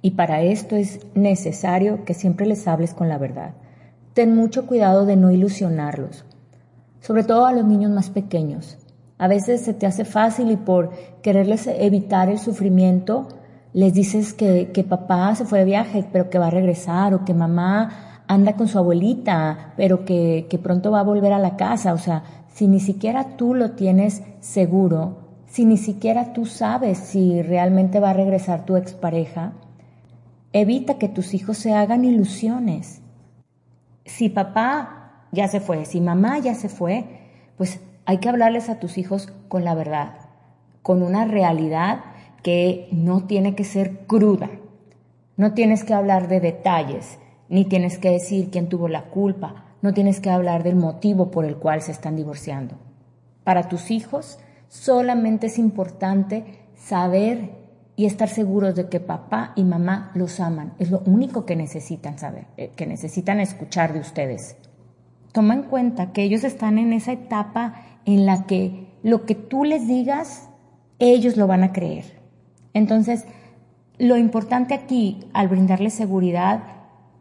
Y 0.02 0.12
para 0.12 0.42
esto 0.42 0.76
es 0.76 1.00
necesario 1.14 2.04
que 2.06 2.14
siempre 2.16 2.48
les 2.48 2.68
hables 2.68 2.94
con 2.94 3.10
la 3.10 3.20
verdad. 3.20 3.54
Ten 4.14 4.36
mucho 4.36 4.66
cuidado 4.66 5.06
de 5.06 5.16
no 5.16 5.30
ilusionarlos, 5.32 6.26
sobre 7.00 7.24
todo 7.24 7.46
a 7.46 7.52
los 7.52 7.66
niños 7.66 7.92
más 7.92 8.10
pequeños. 8.10 8.78
A 9.18 9.28
veces 9.28 9.62
se 9.62 9.74
te 9.74 9.86
hace 9.86 10.06
fácil 10.06 10.52
y 10.52 10.58
por 10.58 10.92
quererles 11.22 11.68
evitar 11.68 12.30
el 12.30 12.40
sufrimiento, 12.40 13.28
les 13.74 13.94
dices 13.94 14.34
que, 14.34 14.86
papá 14.88 15.36
se 15.36 15.46
fue 15.46 15.60
de 15.60 15.66
viaje, 15.66 16.06
pero 16.12 16.30
que 16.30 16.40
va 16.40 16.48
a 16.48 16.52
regresar, 16.52 17.14
o 17.14 17.26
que 17.26 17.34
mamá 17.34 18.24
anda 18.28 18.56
con 18.56 18.68
su 18.68 18.78
abuelita, 18.78 19.74
pero 19.78 20.06
que, 20.06 20.48
que 20.50 20.58
pronto 20.58 20.92
va 20.92 21.02
a 21.02 21.04
volver 21.04 21.34
a 21.34 21.40
la 21.40 21.56
casa. 21.56 21.94
O 21.94 21.98
sea, 21.98 22.24
si 22.48 22.68
ni 22.68 22.80
siquiera 22.80 23.36
tú 23.38 23.54
lo 23.54 23.72
tienes 23.72 24.24
seguro, 24.40 25.44
si 25.46 25.66
ni 25.66 25.78
siquiera 25.78 26.34
tú 26.34 26.46
sabes 26.46 26.98
si 26.98 27.42
realmente 27.42 28.00
va 28.00 28.12
a 28.12 28.14
regresar 28.14 28.66
tu 28.66 28.76
expareja, 28.76 29.54
Evita 30.58 30.98
que 30.98 31.10
tus 31.10 31.34
hijos 31.34 31.58
se 31.58 31.74
hagan 31.74 32.06
ilusiones. 32.06 33.02
Si 34.06 34.30
papá 34.30 35.28
ya 35.34 35.50
se 35.50 35.60
fue, 35.60 35.84
si 35.84 36.00
mamá 36.00 36.40
ya 36.40 36.56
se 36.56 36.70
fue, 36.70 37.04
pues 37.58 37.82
hay 38.06 38.18
que 38.20 38.30
hablarles 38.30 38.70
a 38.70 38.80
tus 38.80 38.98
hijos 38.98 39.34
con 39.48 39.64
la 39.64 39.76
verdad, 39.76 40.14
con 40.82 41.02
una 41.02 41.26
realidad 41.26 42.06
que 42.44 42.88
no 42.92 43.26
tiene 43.26 43.56
que 43.56 43.64
ser 43.64 44.06
cruda. 44.06 44.50
No 45.38 45.54
tienes 45.54 45.84
que 45.84 45.94
hablar 45.94 46.28
de 46.28 46.40
detalles, 46.40 47.18
ni 47.50 47.66
tienes 47.66 47.98
que 47.98 48.12
decir 48.12 48.50
quién 48.52 48.70
tuvo 48.70 48.88
la 48.88 49.06
culpa, 49.06 49.66
no 49.82 49.94
tienes 49.94 50.20
que 50.20 50.30
hablar 50.30 50.64
del 50.64 50.76
motivo 50.76 51.32
por 51.32 51.46
el 51.46 51.58
cual 51.58 51.82
se 51.82 51.92
están 51.92 52.16
divorciando. 52.16 52.76
Para 53.44 53.68
tus 53.68 53.92
hijos 53.92 54.40
solamente 54.68 55.48
es 55.48 55.60
importante 55.60 56.46
saber 56.76 57.52
y 57.96 58.06
estar 58.06 58.30
seguros 58.30 58.76
de 58.76 58.90
que 58.90 59.00
papá 59.00 59.54
y 59.56 59.64
mamá 59.64 60.12
los 60.16 60.40
aman. 60.40 60.74
Es 60.80 60.92
lo 60.92 61.00
único 61.06 61.46
que 61.46 61.56
necesitan 61.56 62.18
saber, 62.18 62.48
eh, 62.58 62.72
que 62.76 62.86
necesitan 62.86 63.40
escuchar 63.40 63.94
de 63.94 64.00
ustedes. 64.00 64.58
Toma 65.32 65.54
en 65.54 65.64
cuenta 65.64 66.12
que 66.14 66.24
ellos 66.24 66.44
están 66.44 66.78
en 66.78 66.94
esa 66.94 67.12
etapa 67.12 67.76
en 68.06 68.26
la 68.26 68.46
que 68.46 68.88
lo 69.04 69.26
que 69.26 69.36
tú 69.36 69.64
les 69.64 69.88
digas, 69.88 70.50
ellos 71.00 71.38
lo 71.38 71.48
van 71.48 71.64
a 71.64 71.74
creer. 71.74 72.20
Entonces, 72.74 73.26
lo 73.98 74.18
importante 74.18 74.74
aquí 74.74 75.28
al 75.34 75.48
brindarles 75.48 75.94
seguridad 75.94 76.64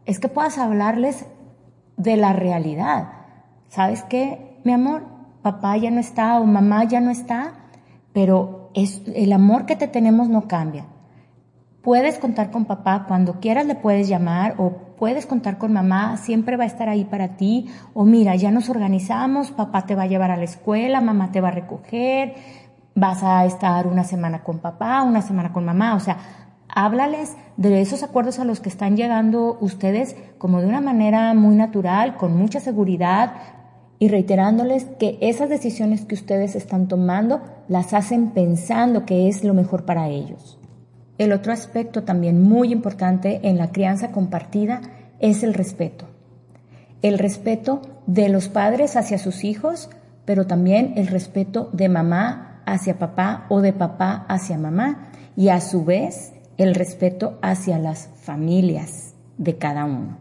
es 0.05 0.19
que 0.19 0.27
puedas 0.27 0.57
hablarles 0.57 1.25
de 1.97 2.17
la 2.17 2.33
realidad. 2.33 3.09
¿Sabes 3.69 4.03
qué, 4.03 4.59
mi 4.63 4.73
amor? 4.73 5.03
Papá 5.41 5.77
ya 5.77 5.91
no 5.91 5.99
está 5.99 6.39
o 6.39 6.45
mamá 6.45 6.83
ya 6.85 7.01
no 7.01 7.11
está, 7.11 7.53
pero 8.13 8.71
es, 8.73 9.01
el 9.13 9.31
amor 9.33 9.65
que 9.65 9.75
te 9.75 9.87
tenemos 9.87 10.29
no 10.29 10.47
cambia. 10.47 10.85
Puedes 11.85 12.17
contar 12.17 12.49
con 12.49 12.65
papá 12.65 13.05
cuando 13.07 13.39
quieras, 13.39 13.67
le 13.67 13.75
puedes 13.75 14.07
llamar 14.07 14.55
o 14.57 14.71
puedes 14.97 15.27
contar 15.27 15.59
con 15.59 15.71
mamá, 15.71 16.17
siempre 16.17 16.57
va 16.57 16.63
a 16.63 16.65
estar 16.65 16.89
ahí 16.89 17.05
para 17.05 17.37
ti. 17.37 17.67
O 17.93 18.05
mira, 18.05 18.35
ya 18.35 18.49
nos 18.49 18.69
organizamos, 18.69 19.51
papá 19.51 19.85
te 19.85 19.93
va 19.93 20.01
a 20.01 20.07
llevar 20.07 20.31
a 20.31 20.35
la 20.35 20.45
escuela, 20.45 20.99
mamá 20.99 21.31
te 21.31 21.41
va 21.41 21.49
a 21.49 21.51
recoger, 21.51 22.33
vas 22.95 23.21
a 23.21 23.45
estar 23.45 23.85
una 23.85 24.03
semana 24.03 24.41
con 24.41 24.57
papá, 24.57 25.03
una 25.03 25.21
semana 25.21 25.53
con 25.53 25.63
mamá. 25.63 25.93
O 25.93 25.99
sea, 25.99 26.17
háblales 26.69 27.37
de 27.55 27.79
esos 27.81 28.01
acuerdos 28.01 28.39
a 28.39 28.45
los 28.45 28.61
que 28.61 28.69
están 28.69 28.97
llegando 28.97 29.55
ustedes 29.61 30.15
como 30.39 30.61
de 30.61 30.67
una 30.67 30.81
manera 30.81 31.35
muy 31.35 31.55
natural, 31.55 32.17
con 32.17 32.35
mucha 32.35 32.59
seguridad, 32.61 33.33
y 33.99 34.07
reiterándoles 34.07 34.85
que 34.97 35.19
esas 35.21 35.49
decisiones 35.49 36.03
que 36.03 36.15
ustedes 36.15 36.55
están 36.55 36.87
tomando 36.87 37.41
las 37.67 37.93
hacen 37.93 38.31
pensando 38.31 39.05
que 39.05 39.27
es 39.27 39.43
lo 39.43 39.53
mejor 39.53 39.85
para 39.85 40.09
ellos. 40.09 40.57
El 41.17 41.31
otro 41.31 41.53
aspecto 41.53 42.03
también 42.03 42.41
muy 42.41 42.71
importante 42.71 43.39
en 43.43 43.57
la 43.57 43.71
crianza 43.71 44.11
compartida 44.11 44.81
es 45.19 45.43
el 45.43 45.53
respeto. 45.53 46.05
El 47.01 47.17
respeto 47.19 47.81
de 48.05 48.29
los 48.29 48.49
padres 48.49 48.95
hacia 48.95 49.17
sus 49.17 49.43
hijos, 49.43 49.89
pero 50.25 50.45
también 50.45 50.93
el 50.97 51.07
respeto 51.07 51.69
de 51.71 51.87
mamá 51.87 52.61
hacia 52.65 52.97
papá 52.97 53.45
o 53.49 53.61
de 53.61 53.73
papá 53.73 54.25
hacia 54.27 54.57
mamá 54.57 55.09
y 55.35 55.49
a 55.49 55.61
su 55.61 55.85
vez 55.85 56.33
el 56.57 56.75
respeto 56.75 57.37
hacia 57.41 57.77
las 57.79 58.09
familias 58.21 59.13
de 59.37 59.57
cada 59.57 59.85
uno. 59.85 60.17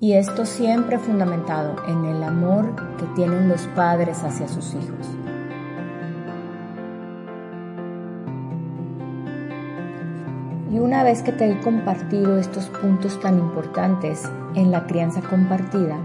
Y 0.00 0.12
esto 0.12 0.46
siempre 0.46 0.98
fundamentado 0.98 1.76
en 1.88 2.04
el 2.04 2.22
amor 2.22 2.74
que 2.98 3.06
tienen 3.16 3.48
los 3.48 3.66
padres 3.68 4.22
hacia 4.22 4.46
sus 4.46 4.74
hijos. 4.74 5.27
Y 10.70 10.78
una 10.78 11.02
vez 11.02 11.22
que 11.22 11.32
te 11.32 11.50
he 11.50 11.60
compartido 11.60 12.38
estos 12.38 12.66
puntos 12.66 13.18
tan 13.20 13.38
importantes 13.38 14.24
en 14.54 14.70
la 14.70 14.86
crianza 14.86 15.22
compartida, 15.22 15.96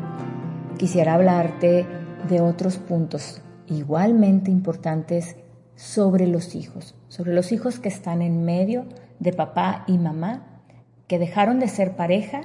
quisiera 0.78 1.16
hablarte 1.16 1.86
de 2.30 2.42
otros 2.42 2.78
puntos 2.78 3.42
igualmente 3.68 4.52
importantes 4.52 5.36
sobre 5.76 6.28
los 6.28 6.56
hijos, 6.56 6.96
sobre 7.10 7.34
los 7.34 7.52
hijos 7.52 7.80
que 7.80 7.90
están 7.90 8.22
en 8.22 8.46
medio 8.46 8.86
de 9.20 9.34
papá 9.34 9.84
y 9.86 9.98
mamá, 9.98 10.62
que 11.08 11.20
dejaron 11.20 11.60
de 11.60 11.68
ser 11.68 11.96
pareja 11.98 12.42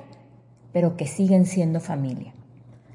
pero 0.73 0.97
que 0.97 1.07
siguen 1.07 1.47
siendo 1.47 1.81
familia. 1.81 2.33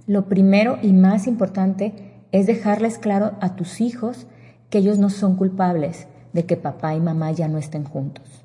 Lo 0.06 0.26
primero 0.26 0.78
y 0.82 0.94
más 0.94 1.28
importante 1.28 1.94
es 2.32 2.46
dejarles 2.46 2.98
claro 2.98 3.34
a 3.42 3.56
tus 3.56 3.82
hijos 3.82 4.28
que 4.70 4.80
ellos 4.80 5.00
no 5.00 5.10
son 5.10 5.36
culpables 5.36 6.08
de 6.34 6.46
que 6.46 6.58
papá 6.58 6.96
y 6.96 7.00
mamá 7.00 7.32
ya 7.32 7.48
no 7.48 7.58
estén 7.58 7.86
juntos. 7.86 8.43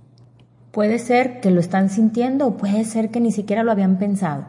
Puede 0.71 0.99
ser 0.99 1.41
que 1.41 1.51
lo 1.51 1.61
están 1.61 1.89
sintiendo 1.89 2.47
o 2.47 2.57
puede 2.57 2.85
ser 2.85 3.11
que 3.11 3.21
ni 3.21 3.33
siquiera 3.33 3.63
lo 3.63 3.73
habían 3.73 3.99
pensado. 3.99 4.45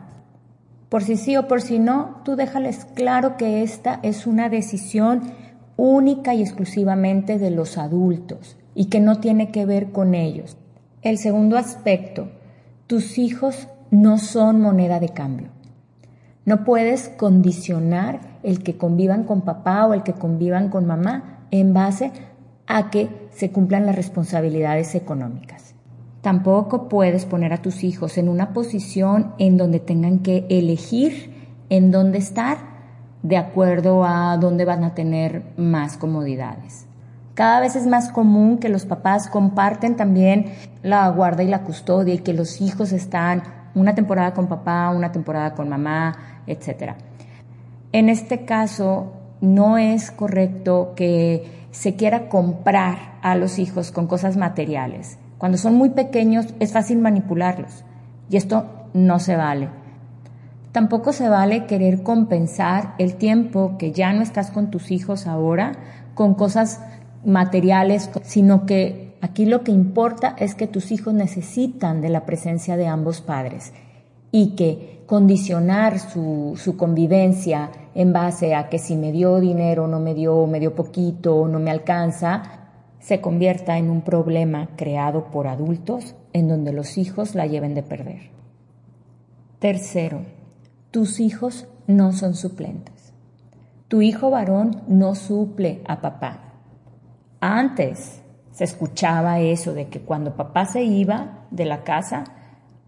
Por 0.89 1.03
si 1.03 1.17
sí 1.17 1.37
o 1.37 1.47
por 1.47 1.61
si 1.61 1.79
no, 1.79 2.21
tú 2.25 2.35
déjales 2.35 2.85
claro 2.95 3.37
que 3.37 3.61
esta 3.61 3.99
es 4.03 4.27
una 4.27 4.49
decisión 4.49 5.21
única 5.77 6.33
y 6.33 6.41
exclusivamente 6.41 7.39
de 7.39 7.51
los 7.51 7.77
adultos 7.77 8.57
y 8.75 8.85
que 8.85 8.99
no 8.99 9.19
tiene 9.19 9.51
que 9.51 9.65
ver 9.65 9.91
con 9.91 10.15
ellos. 10.15 10.57
El 11.01 11.17
segundo 11.17 11.57
aspecto, 11.57 12.29
tus 12.87 13.17
hijos 13.17 13.67
no 13.91 14.17
son 14.17 14.61
moneda 14.61 14.99
de 14.99 15.09
cambio. 15.09 15.49
No 16.45 16.63
puedes 16.63 17.09
condicionar 17.09 18.19
el 18.43 18.63
que 18.63 18.77
convivan 18.77 19.23
con 19.23 19.41
papá 19.41 19.85
o 19.85 19.93
el 19.93 20.03
que 20.03 20.13
convivan 20.13 20.69
con 20.69 20.85
mamá 20.85 21.45
en 21.51 21.73
base 21.73 22.11
a 22.67 22.89
que 22.89 23.09
se 23.31 23.51
cumplan 23.51 23.85
las 23.85 23.95
responsabilidades 23.95 24.95
económicas. 24.95 25.68
Tampoco 26.21 26.89
puedes 26.89 27.25
poner 27.25 27.53
a 27.53 27.61
tus 27.61 27.83
hijos 27.83 28.17
en 28.17 28.27
una 28.27 28.51
posición 28.53 29.33
en 29.37 29.57
donde 29.57 29.79
tengan 29.79 30.19
que 30.19 30.45
elegir 30.49 31.33
en 31.69 31.91
dónde 31.91 32.17
estar 32.17 32.57
de 33.23 33.37
acuerdo 33.37 34.03
a 34.03 34.37
dónde 34.37 34.65
van 34.65 34.83
a 34.83 34.95
tener 34.95 35.43
más 35.55 35.97
comodidades. 35.97 36.85
Cada 37.35 37.61
vez 37.61 37.77
es 37.77 37.87
más 37.87 38.11
común 38.11 38.57
que 38.57 38.67
los 38.67 38.85
papás 38.85 39.29
comparten 39.29 39.95
también 39.95 40.53
la 40.83 41.07
guarda 41.09 41.43
y 41.43 41.47
la 41.47 41.63
custodia 41.63 42.13
y 42.13 42.19
que 42.19 42.33
los 42.33 42.59
hijos 42.59 42.91
están 42.91 43.43
una 43.75 43.95
temporada 43.95 44.33
con 44.33 44.47
papá, 44.47 44.89
una 44.89 45.11
temporada 45.13 45.53
con 45.53 45.69
mamá, 45.69 46.17
etc. 46.47 46.95
En 47.93 48.09
este 48.09 48.43
caso, 48.43 49.13
no 49.39 49.77
es 49.77 50.11
correcto 50.11 50.93
que 50.95 51.67
se 51.71 51.95
quiera 51.95 52.27
comprar 52.27 53.19
a 53.21 53.35
los 53.35 53.57
hijos 53.57 53.91
con 53.91 54.07
cosas 54.07 54.35
materiales. 54.35 55.17
Cuando 55.39 55.57
son 55.57 55.73
muy 55.73 55.89
pequeños 55.89 56.45
es 56.59 56.71
fácil 56.71 56.99
manipularlos 56.99 57.83
y 58.29 58.37
esto 58.37 58.65
no 58.93 59.17
se 59.17 59.35
vale. 59.35 59.69
Tampoco 60.71 61.13
se 61.13 61.27
vale 61.29 61.65
querer 61.65 62.03
compensar 62.03 62.93
el 62.99 63.15
tiempo 63.15 63.77
que 63.79 63.91
ya 63.91 64.13
no 64.13 64.21
estás 64.21 64.51
con 64.51 64.69
tus 64.69 64.91
hijos 64.91 65.25
ahora 65.25 65.71
con 66.13 66.35
cosas 66.35 66.81
materiales, 67.25 68.11
sino 68.21 68.67
que 68.67 69.09
Aquí 69.21 69.45
lo 69.45 69.63
que 69.63 69.71
importa 69.71 70.35
es 70.39 70.55
que 70.55 70.67
tus 70.67 70.91
hijos 70.91 71.13
necesitan 71.13 72.01
de 72.01 72.09
la 72.09 72.25
presencia 72.25 72.77
de 72.77 72.87
ambos 72.87 73.19
padres 73.19 73.73
y 74.31 74.55
que 74.55 75.03
condicionar 75.07 75.99
su, 75.99 76.55
convivencia 76.77 77.71
en 77.95 78.13
base 78.13 78.55
a 78.55 78.69
que 78.69 78.79
si 78.79 78.95
me 78.95 79.11
dio 79.11 79.39
dinero, 79.39 79.87
no 79.87 79.99
me 79.99 80.13
dio, 80.13 80.47
me 80.47 80.59
dio 80.59 80.73
poquito, 80.73 81.47
no 81.49 81.59
me 81.59 81.71
alcanza, 81.71 82.58
se 82.99 83.21
convierta 83.21 83.77
en 83.77 83.89
un 83.89 84.01
problema 84.01 84.69
creado 84.75 85.25
por 85.31 85.47
adultos 85.47 86.15
en 86.33 86.47
donde 86.47 86.73
los 86.73 86.97
hijos 86.97 87.35
la 87.35 87.47
lleven 87.47 87.73
de 87.73 87.83
perder. 87.83 88.29
Tercero, 89.59 90.21
tus 90.91 91.19
hijos 91.19 91.67
no 91.87 92.13
son 92.13 92.35
suplentes. 92.35 93.13
Tu 93.87 94.01
hijo 94.01 94.29
varón 94.29 94.83
no 94.87 95.15
suple 95.15 95.81
a 95.87 96.01
papá. 96.01 96.53
Antes 97.39 98.21
se 98.51 98.63
escuchaba 98.63 99.39
eso 99.39 99.73
de 99.73 99.87
que 99.87 100.01
cuando 100.01 100.35
papá 100.35 100.65
se 100.65 100.83
iba 100.83 101.45
de 101.49 101.65
la 101.65 101.83
casa, 101.83 102.25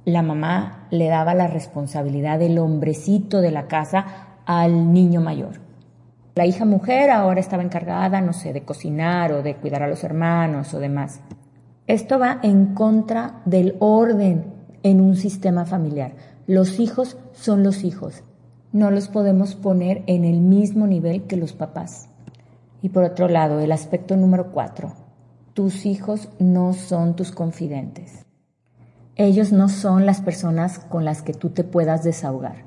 la 0.06 0.21
mamá 0.21 0.88
le 0.91 1.08
daba 1.08 1.34
la 1.34 1.47
responsabilidad 1.47 2.39
del 2.39 2.60
hombrecito 2.60 3.41
de 3.41 3.52
la 3.52 3.67
casa 3.67 4.06
al 4.45 4.93
niño 4.93 5.21
mayor. 5.21 5.70
La 6.34 6.46
hija 6.46 6.63
mujer 6.63 7.10
ahora 7.10 7.41
estaba 7.41 7.62
encargada, 7.62 8.22
no 8.22 8.32
sé, 8.32 8.54
de 8.54 8.63
cocinar 8.63 9.34
o 9.34 9.44
de 9.44 9.56
cuidar 9.56 9.84
a 9.84 9.88
los 9.88 10.04
hermanos 10.06 10.74
o 10.74 10.80
demás. 10.80 11.20
Esto 11.88 12.20
va 12.20 12.39
en 12.41 12.74
contra 12.74 13.41
del 13.46 13.76
orden 13.80 14.46
en 14.82 15.02
un 15.02 15.17
sistema 15.17 15.65
familiar. 15.65 16.13
Los 16.48 16.80
hijos 16.80 17.17
son 17.34 17.63
los 17.63 17.84
hijos. 17.84 18.24
No 18.72 18.91
los 18.91 19.10
podemos 19.10 19.56
poner 19.56 20.04
en 20.08 20.24
el 20.24 20.39
mismo 20.39 20.88
nivel 20.88 21.24
que 21.24 21.36
los 21.36 21.52
papás. 21.52 22.08
Y 22.82 22.89
por 22.89 23.04
otro 23.04 23.28
lado, 23.28 23.60
el 23.60 23.74
aspecto 23.74 24.15
número 24.15 24.52
cuatro, 24.54 24.94
tus 25.54 25.86
hijos 25.86 26.30
no 26.39 26.72
son 26.72 27.17
tus 27.17 27.32
confidentes. 27.32 28.26
Ellos 29.17 29.52
no 29.52 29.67
son 29.67 30.06
las 30.06 30.22
personas 30.22 30.80
con 30.80 31.04
las 31.04 31.22
que 31.22 31.34
tú 31.34 31.50
te 31.50 31.65
puedas 31.65 32.06
desahogar. 32.06 32.63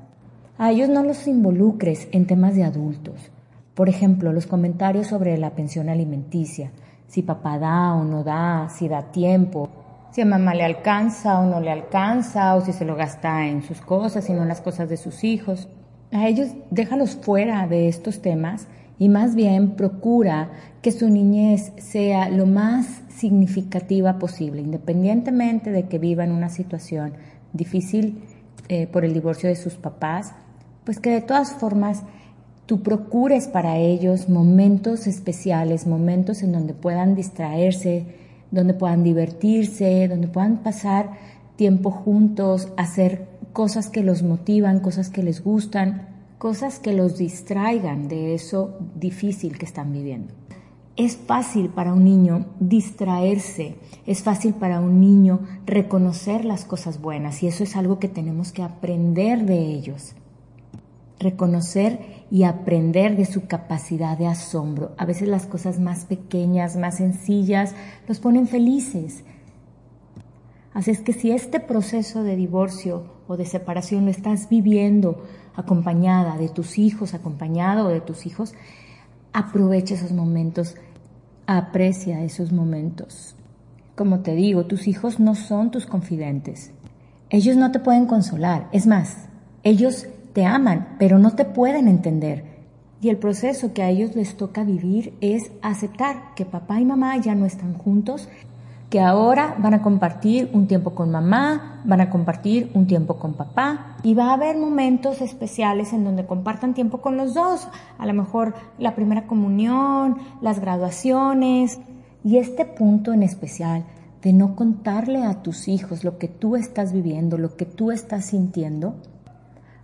A 0.58 0.70
ellos 0.70 0.90
no 0.90 1.02
los 1.02 1.26
involucres 1.26 2.08
en 2.12 2.26
temas 2.26 2.54
de 2.54 2.64
adultos. 2.64 3.30
Por 3.74 3.88
ejemplo, 3.88 4.32
los 4.32 4.46
comentarios 4.46 5.08
sobre 5.08 5.36
la 5.36 5.50
pensión 5.50 5.88
alimenticia, 5.88 6.70
si 7.08 7.22
papá 7.22 7.58
da 7.58 7.94
o 7.94 8.04
no 8.04 8.22
da, 8.22 8.68
si 8.68 8.88
da 8.88 9.10
tiempo, 9.10 9.68
si 10.12 10.20
a 10.20 10.24
mamá 10.24 10.54
le 10.54 10.62
alcanza 10.62 11.40
o 11.40 11.46
no 11.46 11.60
le 11.60 11.72
alcanza, 11.72 12.54
o 12.54 12.60
si 12.60 12.72
se 12.72 12.84
lo 12.84 12.94
gasta 12.94 13.48
en 13.48 13.62
sus 13.62 13.80
cosas 13.80 14.28
y 14.28 14.32
no 14.32 14.42
en 14.42 14.48
las 14.48 14.60
cosas 14.60 14.88
de 14.88 14.96
sus 14.96 15.24
hijos. 15.24 15.68
A 16.12 16.28
ellos 16.28 16.50
déjalos 16.70 17.16
fuera 17.16 17.66
de 17.66 17.88
estos 17.88 18.22
temas 18.22 18.68
y 19.00 19.08
más 19.08 19.34
bien 19.34 19.72
procura 19.72 20.50
que 20.80 20.92
su 20.92 21.10
niñez 21.10 21.72
sea 21.78 22.28
lo 22.28 22.46
más 22.46 23.02
significativa 23.08 24.20
posible, 24.20 24.60
independientemente 24.60 25.72
de 25.72 25.88
que 25.88 25.98
viva 25.98 26.22
en 26.22 26.30
una 26.30 26.48
situación 26.48 27.14
difícil 27.52 28.22
eh, 28.68 28.86
por 28.86 29.04
el 29.04 29.12
divorcio 29.12 29.48
de 29.48 29.56
sus 29.56 29.74
papás, 29.74 30.32
pues 30.84 31.00
que 31.00 31.10
de 31.10 31.22
todas 31.22 31.54
formas 31.54 32.04
tú 32.66 32.82
procures 32.82 33.48
para 33.48 33.78
ellos 33.78 34.28
momentos 34.28 35.06
especiales, 35.06 35.86
momentos 35.86 36.42
en 36.42 36.52
donde 36.52 36.74
puedan 36.74 37.14
distraerse, 37.14 38.06
donde 38.50 38.74
puedan 38.74 39.02
divertirse, 39.02 40.08
donde 40.08 40.28
puedan 40.28 40.58
pasar 40.58 41.10
tiempo 41.56 41.90
juntos, 41.90 42.72
hacer 42.76 43.26
cosas 43.52 43.88
que 43.88 44.02
los 44.02 44.22
motivan, 44.22 44.80
cosas 44.80 45.10
que 45.10 45.22
les 45.22 45.42
gustan, 45.42 46.08
cosas 46.38 46.78
que 46.78 46.92
los 46.92 47.16
distraigan 47.18 48.08
de 48.08 48.34
eso 48.34 48.78
difícil 48.94 49.58
que 49.58 49.66
están 49.66 49.92
viviendo. 49.92 50.32
Es 50.96 51.16
fácil 51.16 51.70
para 51.70 51.92
un 51.92 52.04
niño 52.04 52.46
distraerse, 52.60 53.76
es 54.06 54.22
fácil 54.22 54.54
para 54.54 54.80
un 54.80 55.00
niño 55.00 55.40
reconocer 55.66 56.44
las 56.44 56.64
cosas 56.64 57.00
buenas 57.00 57.42
y 57.42 57.48
eso 57.48 57.64
es 57.64 57.74
algo 57.74 57.98
que 57.98 58.08
tenemos 58.08 58.52
que 58.52 58.62
aprender 58.62 59.44
de 59.44 59.58
ellos. 59.58 60.14
Reconocer 61.18 62.13
y 62.30 62.44
aprender 62.44 63.16
de 63.16 63.24
su 63.24 63.46
capacidad 63.46 64.18
de 64.18 64.26
asombro. 64.26 64.92
A 64.98 65.04
veces 65.04 65.28
las 65.28 65.46
cosas 65.46 65.78
más 65.78 66.04
pequeñas, 66.04 66.76
más 66.76 66.96
sencillas, 66.96 67.74
los 68.08 68.20
ponen 68.20 68.46
felices. 68.46 69.24
Así 70.72 70.90
es 70.90 71.00
que 71.00 71.12
si 71.12 71.30
este 71.30 71.60
proceso 71.60 72.24
de 72.24 72.34
divorcio 72.34 73.04
o 73.28 73.36
de 73.36 73.46
separación 73.46 74.04
lo 74.06 74.10
estás 74.10 74.48
viviendo 74.48 75.24
acompañada 75.54 76.36
de 76.36 76.48
tus 76.48 76.78
hijos, 76.78 77.14
acompañado 77.14 77.88
de 77.88 78.00
tus 78.00 78.26
hijos, 78.26 78.54
aprovecha 79.32 79.94
esos 79.94 80.12
momentos, 80.12 80.74
aprecia 81.46 82.24
esos 82.24 82.52
momentos. 82.52 83.36
Como 83.94 84.20
te 84.20 84.34
digo, 84.34 84.66
tus 84.66 84.88
hijos 84.88 85.20
no 85.20 85.36
son 85.36 85.70
tus 85.70 85.86
confidentes. 85.86 86.72
Ellos 87.30 87.56
no 87.56 87.70
te 87.70 87.78
pueden 87.78 88.06
consolar. 88.06 88.68
Es 88.72 88.86
más, 88.86 89.28
ellos 89.62 90.08
te 90.34 90.44
aman, 90.44 90.96
pero 90.98 91.18
no 91.18 91.30
te 91.30 91.46
pueden 91.46 91.88
entender. 91.88 92.44
Y 93.00 93.08
el 93.08 93.16
proceso 93.16 93.72
que 93.72 93.82
a 93.82 93.88
ellos 93.88 94.14
les 94.14 94.36
toca 94.36 94.64
vivir 94.64 95.14
es 95.20 95.50
aceptar 95.62 96.34
que 96.34 96.44
papá 96.44 96.80
y 96.80 96.84
mamá 96.84 97.16
ya 97.16 97.34
no 97.34 97.46
están 97.46 97.74
juntos 97.74 98.28
que 98.94 99.00
ahora 99.00 99.56
van 99.58 99.74
a 99.74 99.82
compartir 99.82 100.50
un 100.52 100.68
tiempo 100.68 100.94
con 100.94 101.10
mamá, 101.10 101.82
van 101.84 102.00
a 102.00 102.10
compartir 102.10 102.70
un 102.74 102.86
tiempo 102.86 103.16
con 103.16 103.34
papá. 103.34 103.96
Y 104.04 104.14
va 104.14 104.30
a 104.30 104.34
haber 104.34 104.56
momentos 104.56 105.20
especiales 105.20 105.92
en 105.92 106.04
donde 106.04 106.26
compartan 106.26 106.74
tiempo 106.74 106.98
con 106.98 107.16
los 107.16 107.34
dos, 107.34 107.66
a 107.98 108.06
lo 108.06 108.14
mejor 108.14 108.54
la 108.78 108.94
primera 108.94 109.26
comunión, 109.26 110.18
las 110.40 110.60
graduaciones. 110.60 111.80
Y 112.22 112.38
este 112.38 112.64
punto 112.64 113.12
en 113.12 113.24
especial 113.24 113.84
de 114.22 114.32
no 114.32 114.54
contarle 114.54 115.24
a 115.24 115.42
tus 115.42 115.66
hijos 115.66 116.04
lo 116.04 116.16
que 116.18 116.28
tú 116.28 116.54
estás 116.54 116.92
viviendo, 116.92 117.36
lo 117.36 117.56
que 117.56 117.66
tú 117.66 117.90
estás 117.90 118.26
sintiendo, 118.26 118.94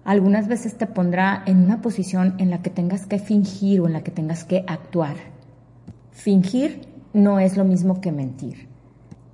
algunas 0.05 0.49
veces 0.49 0.77
te 0.77 0.87
pondrá 0.87 1.43
en 1.47 1.65
una 1.65 1.81
posición 1.83 2.35
en 2.39 2.51
la 2.51 2.63
que 2.63 2.71
tengas 2.71 3.07
que 3.07 3.19
fingir 3.19 3.81
o 3.81 3.87
en 3.87 3.93
la 3.93 4.03
que 4.03 4.11
tengas 4.11 4.45
que 4.45 4.65
actuar. 4.67 5.17
Fingir 6.13 6.89
no 7.13 7.39
es 7.39 7.57
lo 7.57 7.65
mismo 7.65 8.01
que 8.01 8.13
mentir. 8.13 8.69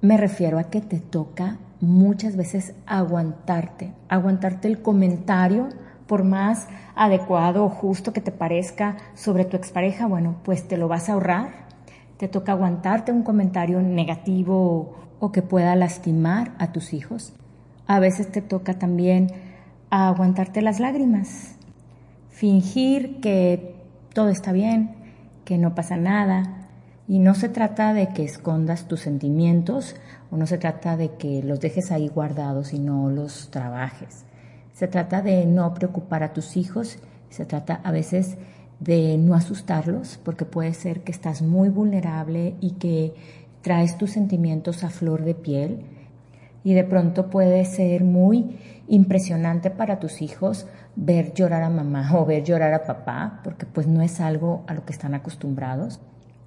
Me 0.01 0.17
refiero 0.17 0.59
a 0.59 0.65
que 0.65 0.81
te 0.81 1.01
toca 1.01 1.59
muchas 1.81 2.37
veces 2.37 2.75
aguantarte, 2.87 3.93
aguantarte 4.09 4.69
el 4.69 4.83
comentario, 4.83 5.69
por 6.07 6.25
más 6.25 6.69
adecuado 6.95 7.65
o 7.65 7.69
justo 7.69 8.13
que 8.13 8.21
te 8.21 8.33
parezca 8.33 8.97
sobre 9.15 9.45
tu 9.45 9.57
expareja, 9.57 10.07
bueno, 10.07 10.37
pues 10.45 10.67
te 10.67 10.77
lo 10.77 10.89
vas 10.89 11.09
a 11.09 11.15
ahorrar. 11.15 11.67
Te 12.17 12.29
toca 12.29 12.53
aguantarte 12.53 13.13
un 13.13 13.23
comentario 13.23 13.83
negativo 13.83 14.95
o 15.19 15.33
que 15.33 15.43
pueda 15.43 15.77
lastimar 15.77 16.53
a 16.59 16.73
tus 16.73 16.93
hijos. 16.93 17.35
A 17.87 18.01
veces 18.01 18.31
te 18.31 18.41
toca 18.41 18.79
también 18.79 19.33
a 19.91 20.09
aguantarte 20.09 20.63
las 20.63 20.81
lágrimas, 20.81 21.57
fingir 22.31 23.21
que 23.21 23.75
todo 24.13 24.29
está 24.29 24.53
bien, 24.53 24.95
que 25.45 25.59
no 25.59 25.75
pasa 25.75 25.97
nada. 25.97 26.63
Y 27.09 27.21
no 27.21 27.35
se 27.35 27.49
trata 27.49 27.95
de 27.95 28.09
que 28.09 28.25
escondas 28.25 28.89
tus 28.89 29.01
sentimientos 29.01 29.95
o 30.31 30.37
no 30.37 30.47
se 30.47 30.59
trata 30.59 30.97
de 30.97 31.13
que 31.13 31.43
los 31.43 31.61
dejes 31.61 31.93
ahí 31.93 32.09
guardados 32.09 32.73
y 32.73 32.81
no 32.81 33.11
los 33.11 33.51
trabajes. 33.51 34.25
Se 34.73 34.89
trata 34.89 35.23
de 35.23 35.47
no 35.47 35.73
preocupar 35.73 36.25
a 36.25 36.33
tus 36.33 36.57
hijos, 36.57 36.99
se 37.31 37.47
trata 37.47 37.81
a 37.85 37.93
veces 37.93 38.39
de 38.81 39.17
no 39.19 39.35
asustarlos 39.35 40.19
porque 40.23 40.45
puede 40.45 40.75
ser 40.75 41.01
que 41.03 41.13
estás 41.13 41.43
muy 41.43 41.69
vulnerable 41.69 42.57
y 42.61 42.73
que 42.73 43.15
traes 43.63 43.97
tus 43.97 44.11
sentimientos 44.11 44.85
a 44.85 44.91
flor 44.91 45.25
de 45.25 45.35
piel 45.35 45.85
y 46.67 46.75
de 46.75 46.83
pronto 46.83 47.31
puede 47.31 47.65
ser 47.65 48.03
muy 48.03 48.59
impresionante 48.89 49.71
para 49.71 50.01
tus 50.01 50.21
hijos 50.21 50.67
ver 50.97 51.33
llorar 51.33 51.63
a 51.63 51.71
mamá 51.71 52.11
o 52.19 52.27
ver 52.27 52.43
llorar 52.43 52.75
a 52.75 52.83
papá, 52.83 53.41
porque 53.45 53.67
pues 53.67 53.87
no 53.87 54.03
es 54.03 54.21
algo 54.21 54.65
a 54.67 54.75
lo 54.75 54.85
que 54.85 54.93
están 54.93 55.15
acostumbrados. 55.15 56.01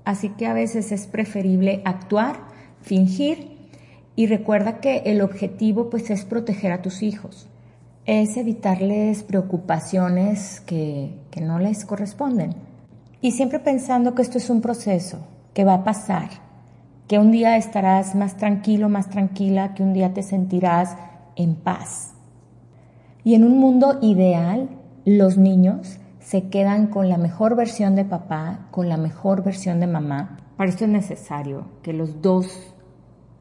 Así 0.03 0.27
que 0.31 0.45
a 0.45 0.53
veces 0.53 0.91
es 0.91 1.07
preferible 1.07 1.81
actuar, 1.85 2.35
fingir 2.81 3.69
y 4.17 4.27
recuerda 4.27 4.81
que 4.81 5.03
el 5.05 5.21
objetivo 5.21 5.89
pues 5.89 6.09
es 6.09 6.25
proteger 6.25 6.73
a 6.73 6.81
tus 6.81 7.01
hijos, 7.01 7.47
es 8.05 8.35
evitarles 8.35 9.23
preocupaciones 9.23 10.59
que, 10.59 11.13
que 11.31 11.39
no 11.39 11.59
les 11.59 11.85
corresponden. 11.85 12.55
Y 13.21 13.31
siempre 13.31 13.59
pensando 13.59 14.15
que 14.15 14.23
esto 14.23 14.37
es 14.37 14.49
un 14.49 14.59
proceso, 14.59 15.25
que 15.53 15.63
va 15.63 15.75
a 15.75 15.83
pasar, 15.85 16.48
que 17.09 17.17
un 17.17 17.31
día 17.31 17.57
estarás 17.57 18.13
más 18.13 18.37
tranquilo, 18.37 18.87
más 18.87 19.09
tranquila, 19.09 19.73
que 19.73 19.81
un 19.81 19.93
día 19.93 20.13
te 20.13 20.21
sentirás 20.21 20.95
en 21.35 21.55
paz. 21.55 22.13
Y 23.23 23.33
en 23.33 23.43
un 23.43 23.57
mundo 23.57 23.97
ideal, 24.03 24.69
los 25.05 25.35
niños 25.35 25.97
se 26.19 26.49
quedan 26.49 26.85
con 26.85 27.09
la 27.09 27.17
mejor 27.17 27.55
versión 27.55 27.95
de 27.95 28.05
papá, 28.05 28.67
con 28.69 28.89
la 28.89 28.97
mejor 28.97 29.43
versión 29.43 29.79
de 29.79 29.87
mamá. 29.87 30.37
Para 30.55 30.69
esto 30.69 30.85
es 30.85 30.91
necesario 30.91 31.65
que 31.81 31.93
los 31.93 32.21
dos 32.21 32.75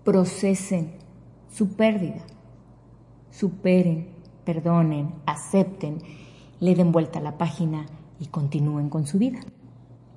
procesen 0.03 0.93
su 1.51 1.77
pérdida, 1.77 2.23
superen, 3.31 4.09
perdonen, 4.47 5.13
acepten, 5.27 5.99
le 6.59 6.75
den 6.75 6.91
vuelta 6.91 7.19
a 7.19 7.23
la 7.23 7.37
página 7.37 7.85
y 8.19 8.29
continúen 8.29 8.89
con 8.89 9.07
su 9.07 9.19
vida. 9.19 9.41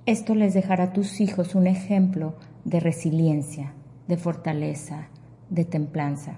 Esto 0.05 0.35
les 0.35 0.53
dejará 0.53 0.85
a 0.85 0.93
tus 0.93 1.19
hijos 1.19 1.53
un 1.53 1.67
ejemplo 1.67 2.35
de 2.63 2.79
resiliencia, 2.79 3.73
de 4.07 4.17
fortaleza, 4.17 5.07
de 5.49 5.65
templanza. 5.65 6.37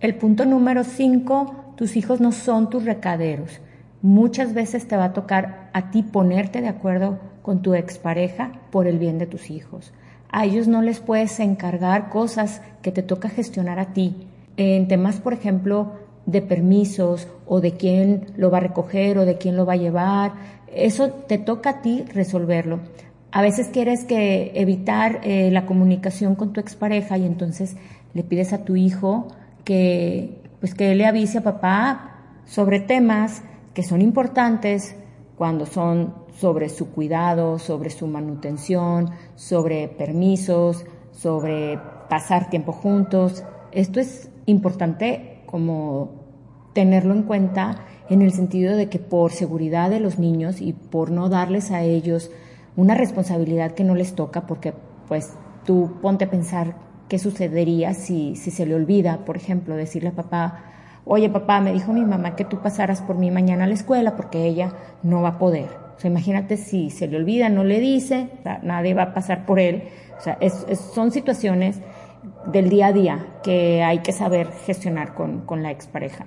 El 0.00 0.14
punto 0.14 0.44
número 0.44 0.84
5, 0.84 1.74
tus 1.76 1.96
hijos 1.96 2.20
no 2.20 2.32
son 2.32 2.70
tus 2.70 2.84
recaderos. 2.84 3.60
Muchas 4.00 4.54
veces 4.54 4.86
te 4.86 4.96
va 4.96 5.06
a 5.06 5.12
tocar 5.12 5.70
a 5.72 5.90
ti 5.90 6.02
ponerte 6.02 6.60
de 6.60 6.68
acuerdo 6.68 7.18
con 7.42 7.62
tu 7.62 7.74
expareja 7.74 8.52
por 8.70 8.86
el 8.86 8.98
bien 8.98 9.18
de 9.18 9.26
tus 9.26 9.50
hijos. 9.50 9.92
A 10.30 10.44
ellos 10.44 10.68
no 10.68 10.82
les 10.82 11.00
puedes 11.00 11.40
encargar 11.40 12.10
cosas 12.10 12.60
que 12.82 12.92
te 12.92 13.02
toca 13.02 13.28
gestionar 13.28 13.78
a 13.78 13.92
ti. 13.92 14.28
En 14.56 14.86
temas, 14.86 15.16
por 15.16 15.32
ejemplo, 15.32 15.92
de 16.26 16.42
permisos 16.42 17.26
o 17.46 17.60
de 17.60 17.72
quién 17.72 18.26
lo 18.36 18.50
va 18.50 18.58
a 18.58 18.60
recoger 18.60 19.18
o 19.18 19.24
de 19.24 19.38
quién 19.38 19.56
lo 19.56 19.64
va 19.64 19.72
a 19.72 19.76
llevar, 19.76 20.32
eso 20.72 21.08
te 21.10 21.38
toca 21.38 21.70
a 21.70 21.82
ti 21.82 22.04
resolverlo. 22.12 22.80
A 23.30 23.42
veces 23.42 23.68
quieres 23.68 24.04
que 24.04 24.52
evitar 24.54 25.20
eh, 25.22 25.50
la 25.50 25.66
comunicación 25.66 26.34
con 26.34 26.52
tu 26.52 26.60
expareja 26.60 27.18
y 27.18 27.26
entonces 27.26 27.76
le 28.14 28.22
pides 28.22 28.52
a 28.52 28.64
tu 28.64 28.74
hijo 28.76 29.28
que, 29.64 30.40
pues 30.60 30.74
que 30.74 30.94
le 30.94 31.04
avise 31.04 31.38
a 31.38 31.42
papá 31.42 32.16
sobre 32.46 32.80
temas 32.80 33.42
que 33.74 33.82
son 33.82 34.00
importantes 34.00 34.96
cuando 35.36 35.66
son 35.66 36.14
sobre 36.38 36.70
su 36.70 36.90
cuidado, 36.90 37.58
sobre 37.58 37.90
su 37.90 38.06
manutención, 38.06 39.10
sobre 39.36 39.88
permisos, 39.88 40.86
sobre 41.12 41.78
pasar 42.08 42.48
tiempo 42.48 42.72
juntos. 42.72 43.44
Esto 43.72 44.00
es 44.00 44.30
importante 44.46 45.42
como 45.46 46.12
tenerlo 46.72 47.12
en 47.12 47.24
cuenta 47.24 47.84
en 48.08 48.22
el 48.22 48.32
sentido 48.32 48.74
de 48.74 48.88
que 48.88 48.98
por 48.98 49.32
seguridad 49.32 49.90
de 49.90 50.00
los 50.00 50.18
niños 50.18 50.62
y 50.62 50.72
por 50.72 51.10
no 51.10 51.28
darles 51.28 51.70
a 51.70 51.82
ellos 51.82 52.30
una 52.78 52.94
responsabilidad 52.94 53.72
que 53.72 53.82
no 53.82 53.96
les 53.96 54.14
toca, 54.14 54.46
porque 54.46 54.72
pues 55.08 55.34
tú 55.64 55.98
ponte 56.00 56.26
a 56.26 56.30
pensar 56.30 56.76
qué 57.08 57.18
sucedería 57.18 57.92
si, 57.92 58.36
si 58.36 58.52
se 58.52 58.66
le 58.66 58.76
olvida, 58.76 59.24
por 59.24 59.36
ejemplo, 59.36 59.74
decirle 59.74 60.10
a 60.10 60.12
papá, 60.12 60.62
oye 61.04 61.28
papá, 61.28 61.60
me 61.60 61.72
dijo 61.72 61.92
mi 61.92 62.04
mamá 62.04 62.36
que 62.36 62.44
tú 62.44 62.60
pasaras 62.62 63.02
por 63.02 63.18
mí 63.18 63.32
mañana 63.32 63.64
a 63.64 63.66
la 63.66 63.74
escuela 63.74 64.14
porque 64.14 64.44
ella 64.44 64.74
no 65.02 65.22
va 65.22 65.30
a 65.30 65.38
poder. 65.40 65.70
O 65.96 65.98
sea, 65.98 66.08
imagínate 66.08 66.56
si 66.56 66.90
se 66.90 67.08
le 67.08 67.16
olvida, 67.16 67.48
no 67.48 67.64
le 67.64 67.80
dice, 67.80 68.30
nadie 68.62 68.94
va 68.94 69.02
a 69.02 69.14
pasar 69.14 69.44
por 69.44 69.58
él. 69.58 69.88
O 70.16 70.20
sea, 70.20 70.38
son 70.94 71.10
situaciones 71.10 71.80
del 72.46 72.68
día 72.68 72.86
a 72.86 72.92
día 72.92 73.26
que 73.42 73.82
hay 73.82 73.98
que 73.98 74.12
saber 74.12 74.52
gestionar 74.66 75.14
con, 75.14 75.40
con 75.40 75.64
la 75.64 75.72
expareja. 75.72 76.26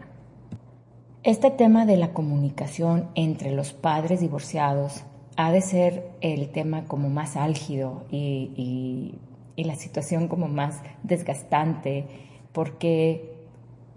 Este 1.23 1.49
tema 1.49 1.85
de 1.85 1.95
la 1.95 2.11
comunicación 2.11 3.07
entre 3.15 3.51
los 3.51 3.71
padres 3.71 4.19
divorciados 4.19 5.05
ha 5.37 5.51
de 5.51 5.61
ser 5.61 6.09
el 6.21 6.49
tema 6.49 6.85
como 6.85 7.09
más 7.09 7.35
álgido 7.35 8.05
y 8.11 9.15
la 9.55 9.75
situación 9.75 10.27
como 10.27 10.47
más 10.47 10.81
desgastante, 11.03 12.05
porque 12.51 13.35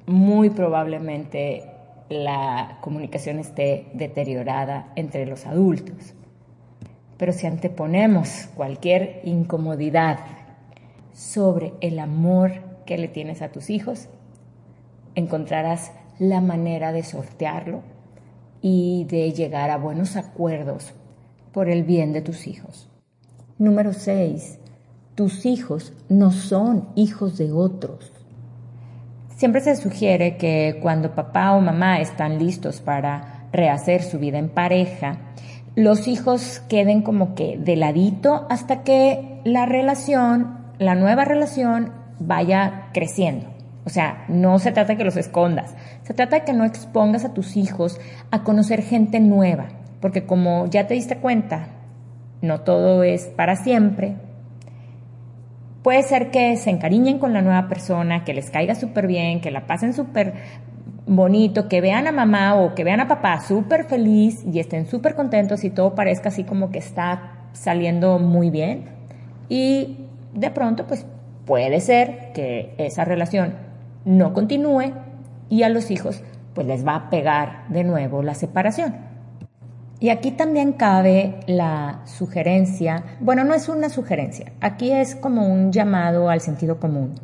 muy 0.07 0.51
probablemente 0.51 1.65
la 2.11 2.79
comunicación 2.83 3.39
esté 3.39 3.87
deteriorada 3.95 4.93
entre 4.95 5.27
los 5.27 5.47
adultos. 5.47 6.15
Pero 7.17 7.33
si 7.33 7.47
anteponemos 7.47 8.49
cualquier 8.55 9.21
incomodidad 9.25 10.19
sobre 11.13 11.73
el 11.81 11.99
amor 11.99 12.53
que 12.85 12.99
le 12.99 13.09
tienes 13.09 13.41
a 13.41 13.51
tus 13.51 13.71
hijos, 13.71 14.09
encontrarás 15.15 15.93
la 16.19 16.41
manera 16.41 16.93
de 16.93 17.03
sortearlo 17.03 17.83
y 18.61 19.05
de 19.05 19.33
llegar 19.33 19.71
a 19.71 19.79
buenos 19.79 20.17
acuerdos 20.17 20.93
por 21.55 21.71
el 21.71 21.85
bien 21.85 22.13
de 22.13 22.21
tus 22.21 22.47
hijos. 22.49 22.91
Número 23.59 23.93
6. 23.93 24.59
Tus 25.15 25.47
hijos 25.47 25.93
no 26.09 26.33
son 26.33 26.89
hijos 26.97 27.39
de 27.39 27.53
otros. 27.53 28.13
Siempre 29.37 29.61
se 29.61 29.77
sugiere 29.77 30.37
que 30.37 30.81
cuando 30.83 31.15
papá 31.15 31.53
o 31.53 31.61
mamá 31.61 32.01
están 32.01 32.39
listos 32.41 32.81
para 32.81 33.49
rehacer 33.53 34.03
su 34.03 34.19
vida 34.19 34.39
en 34.39 34.49
pareja, 34.49 35.19
los 35.77 36.09
hijos 36.09 36.61
queden 36.69 37.03
como 37.03 37.37
que 37.37 37.57
de 37.57 37.77
ladito 37.77 38.47
hasta 38.51 38.83
que 38.83 39.41
la 39.45 39.65
relación, 39.65 40.59
la 40.79 40.97
nueva 40.97 41.25
relación, 41.25 41.93
vaya 42.19 42.91
creciendo. 42.93 43.47
O 43.85 43.91
sea, 43.91 44.25
no 44.29 44.59
se 44.59 44.73
trata 44.73 44.93
de 44.93 44.99
que 44.99 45.05
los 45.05 45.17
escondas, 45.17 45.75
se 46.03 46.15
trata 46.15 46.41
de 46.41 46.45
que 46.45 46.53
no 46.53 46.65
expongas 46.65 47.25
a 47.25 47.35
tus 47.35 47.57
hijos 47.57 48.01
a 48.31 48.43
conocer 48.43 48.83
gente 48.83 49.21
nueva, 49.21 49.67
porque 50.05 50.27
como 50.27 50.67
ya 50.67 50.87
te 50.87 50.93
diste 50.93 51.17
cuenta, 51.17 51.69
no 52.43 52.61
todo 52.61 53.05
es 53.05 53.25
para 53.25 53.57
siempre, 53.57 54.17
Puede 55.83 56.03
ser 56.03 56.31
que 56.31 56.57
se 56.57 56.71
encariñen 56.71 57.19
con 57.19 57.33
la 57.33 57.41
nueva 57.43 57.69
persona, 57.69 58.25
que 58.25 58.35
les 58.35 58.51
caiga 58.51 58.75
súper 58.75 59.07
bien, 59.07 59.43
que 59.43 59.51
la 59.51 59.67
pasen 59.67 59.93
súper 59.93 60.33
bonito, 61.07 61.69
que 61.69 61.81
vean 61.81 62.07
a 62.07 62.13
mamá 62.13 62.55
o 62.55 62.75
que 62.75 62.85
vean 62.85 63.01
a 63.01 63.09
papá 63.09 63.41
súper 63.41 63.85
feliz 63.85 64.43
y 64.51 64.61
estén 64.61 64.87
súper 64.87 65.15
contentos 65.15 65.63
y 65.63 65.71
todo 65.71 65.95
parezca 65.95 66.31
así 66.31 66.45
como 66.45 66.71
que 66.71 66.79
está 66.79 67.49
saliendo 67.53 68.19
muy 68.19 68.49
bien. 68.51 68.85
Y 69.49 70.07
de 70.35 70.51
pronto, 70.51 70.87
pues 70.87 71.07
puede 71.47 71.81
ser 71.81 72.33
que 72.35 72.75
esa 72.77 73.05
relación 73.05 73.55
no 74.05 74.35
continúe 74.35 74.93
y 75.49 75.63
a 75.63 75.71
los 75.71 75.91
hijos 75.91 76.23
pues 76.55 76.67
les 76.67 76.87
va 76.87 76.95
a 76.95 77.11
pegar 77.11 77.69
de 77.69 77.85
nuevo 77.85 78.23
la 78.23 78.35
separación. 78.35 79.14
Y 80.05 80.11
aquí 80.11 80.33
también 80.33 80.75
cabe 80.75 81.41
la 81.47 82.03
sugerencia, 82.05 83.05
bueno, 83.21 83.43
no 83.43 83.55
es 83.55 83.71
una 83.71 83.89
sugerencia, 83.89 84.53
aquí 84.61 84.93
es 84.93 85.15
como 85.15 85.49
un 85.49 85.73
llamado 85.73 86.29
al 86.29 86.43
sentido 86.43 86.79
común, 86.79 87.15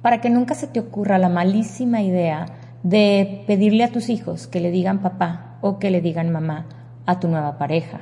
para 0.00 0.22
que 0.22 0.30
nunca 0.30 0.54
se 0.54 0.66
te 0.66 0.80
ocurra 0.80 1.18
la 1.18 1.28
malísima 1.28 2.00
idea 2.00 2.46
de 2.82 3.44
pedirle 3.46 3.84
a 3.84 3.92
tus 3.92 4.08
hijos 4.08 4.46
que 4.46 4.60
le 4.60 4.70
digan 4.70 5.02
papá 5.02 5.58
o 5.60 5.78
que 5.78 5.90
le 5.90 6.00
digan 6.00 6.32
mamá 6.32 6.64
a 7.04 7.20
tu 7.20 7.28
nueva 7.28 7.58
pareja. 7.58 8.00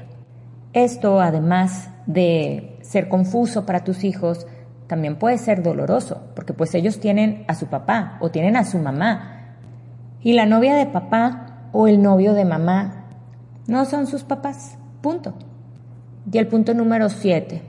Esto, 0.75 1.21
además 1.21 1.91
de 2.07 2.79
ser 2.83 3.09
confuso 3.09 3.67
para 3.67 3.83
tus 3.83 4.05
hijos, 4.05 4.47
también 4.87 5.17
puede 5.17 5.39
ser 5.39 5.65
doloroso, 5.65 6.23
porque 6.37 6.53
pues 6.53 6.73
ellos 6.77 7.01
tienen 7.01 7.45
a 7.49 7.57
su 7.57 7.67
papá 7.67 8.17
o 8.21 8.31
tienen 8.31 8.57
a 8.57 8.65
su 8.65 8.79
mamá. 8.79 9.57
Y 10.23 10.35
la 10.35 10.47
novia 10.47 10.77
de 10.77 10.87
papá 10.87 11.69
o 11.73 11.89
el 11.89 12.01
novio 12.01 12.35
de 12.35 12.45
mamá 12.45 12.98
no 13.69 13.85
son 13.85 14.07
sus 14.07 14.25
papás. 14.25 14.79
Punto. 15.03 15.35
Y 16.33 16.39
el 16.39 16.49
punto 16.49 16.73
número 16.73 17.11
siete. 17.11 17.63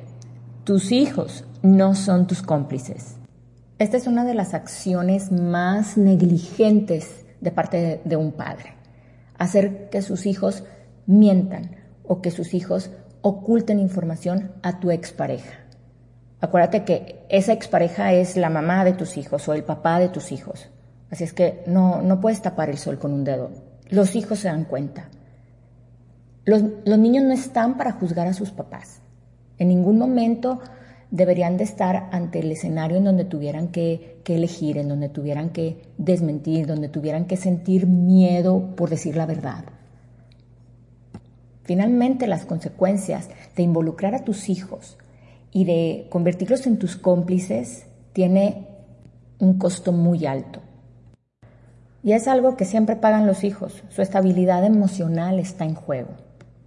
Tus 0.63 0.91
hijos 0.93 1.43
no 1.61 1.93
son 1.93 2.25
tus 2.25 2.41
cómplices. 2.41 3.17
Esta 3.77 3.97
es 3.97 4.07
una 4.07 4.23
de 4.23 4.33
las 4.33 4.53
acciones 4.53 5.29
más 5.31 5.97
negligentes 5.97 7.25
de 7.41 7.51
parte 7.51 8.01
de, 8.03 8.15
un 8.15 8.31
padre. 8.31 8.75
Hacer 9.37 9.89
que 9.89 10.01
sus 10.01 10.25
hijos 10.25 10.63
mientan 11.05 11.75
o 12.07 12.21
que 12.21 12.31
sus 12.31 12.53
hijos 12.53 12.91
oculten 13.21 13.79
información 13.79 14.53
a 14.63 14.79
tu 14.79 14.91
expareja. 14.91 15.59
Acuérdate 16.39 16.85
que 16.85 17.25
esa 17.27 17.51
expareja 17.51 18.13
es 18.13 18.37
la 18.37 18.49
mamá 18.49 18.85
de 18.85 18.93
tus 18.93 19.17
hijos 19.17 19.47
o 19.49 19.53
el 19.53 19.65
papá 19.65 19.99
de 19.99 20.07
tus 20.07 20.31
hijos. 20.31 20.69
Así 21.11 21.25
es 21.25 21.33
que 21.33 21.61
no, 21.67 22.01
no 22.01 22.21
puedes 22.21 22.41
tapar 22.41 22.69
el 22.69 22.77
sol 22.77 22.99
con 22.99 23.11
un 23.11 23.25
dedo. 23.25 23.51
Los 23.89 24.15
hijos 24.15 24.39
se 24.39 24.47
dan 24.47 24.63
cuenta. 24.63 25.09
Los, 26.45 26.63
niños 26.97 27.23
no 27.23 27.33
están 27.33 27.77
para 27.77 27.91
juzgar 27.91 28.27
a 28.27 28.33
sus 28.33 28.51
papás. 28.51 29.01
En 29.57 29.67
ningún 29.67 29.97
momento 29.97 30.59
deberían 31.11 31.57
de 31.57 31.63
estar 31.63 32.09
ante 32.11 32.39
el 32.39 32.51
escenario 32.51 32.97
en 32.97 33.03
donde 33.03 33.25
tuvieran 33.25 33.69
que, 33.69 34.21
que, 34.23 34.35
elegir, 34.35 34.77
en 34.77 34.87
donde 34.87 35.09
tuvieran 35.09 35.49
que 35.49 35.81
desmentir, 35.97 36.65
donde 36.65 36.89
tuvieran 36.89 37.25
que 37.25 37.37
sentir 37.37 37.87
miedo 37.87 38.75
por 38.75 38.89
decir 38.89 39.15
la 39.15 39.25
verdad. 39.25 39.65
Finalmente, 41.63 42.25
las 42.25 42.45
consecuencias 42.45 43.29
de 43.55 43.63
involucrar 43.63 44.15
a 44.15 44.23
tus 44.23 44.49
hijos 44.49 44.97
y 45.51 45.65
de 45.65 46.07
convertirlos 46.09 46.65
en 46.67 46.79
tus 46.79 46.95
cómplices 46.95 47.85
tiene 48.13 48.67
un 49.39 49.57
costo 49.57 49.91
muy 49.91 50.25
alto. 50.25 50.61
Y 52.03 52.13
es 52.13 52.27
algo 52.27 52.55
que 52.55 52.65
siempre 52.65 52.95
pagan 52.95 53.27
los 53.27 53.43
hijos. 53.43 53.83
Su 53.89 54.01
estabilidad 54.01 54.63
emocional 54.65 55.39
está 55.39 55.65
en 55.65 55.75
juego. 55.75 56.09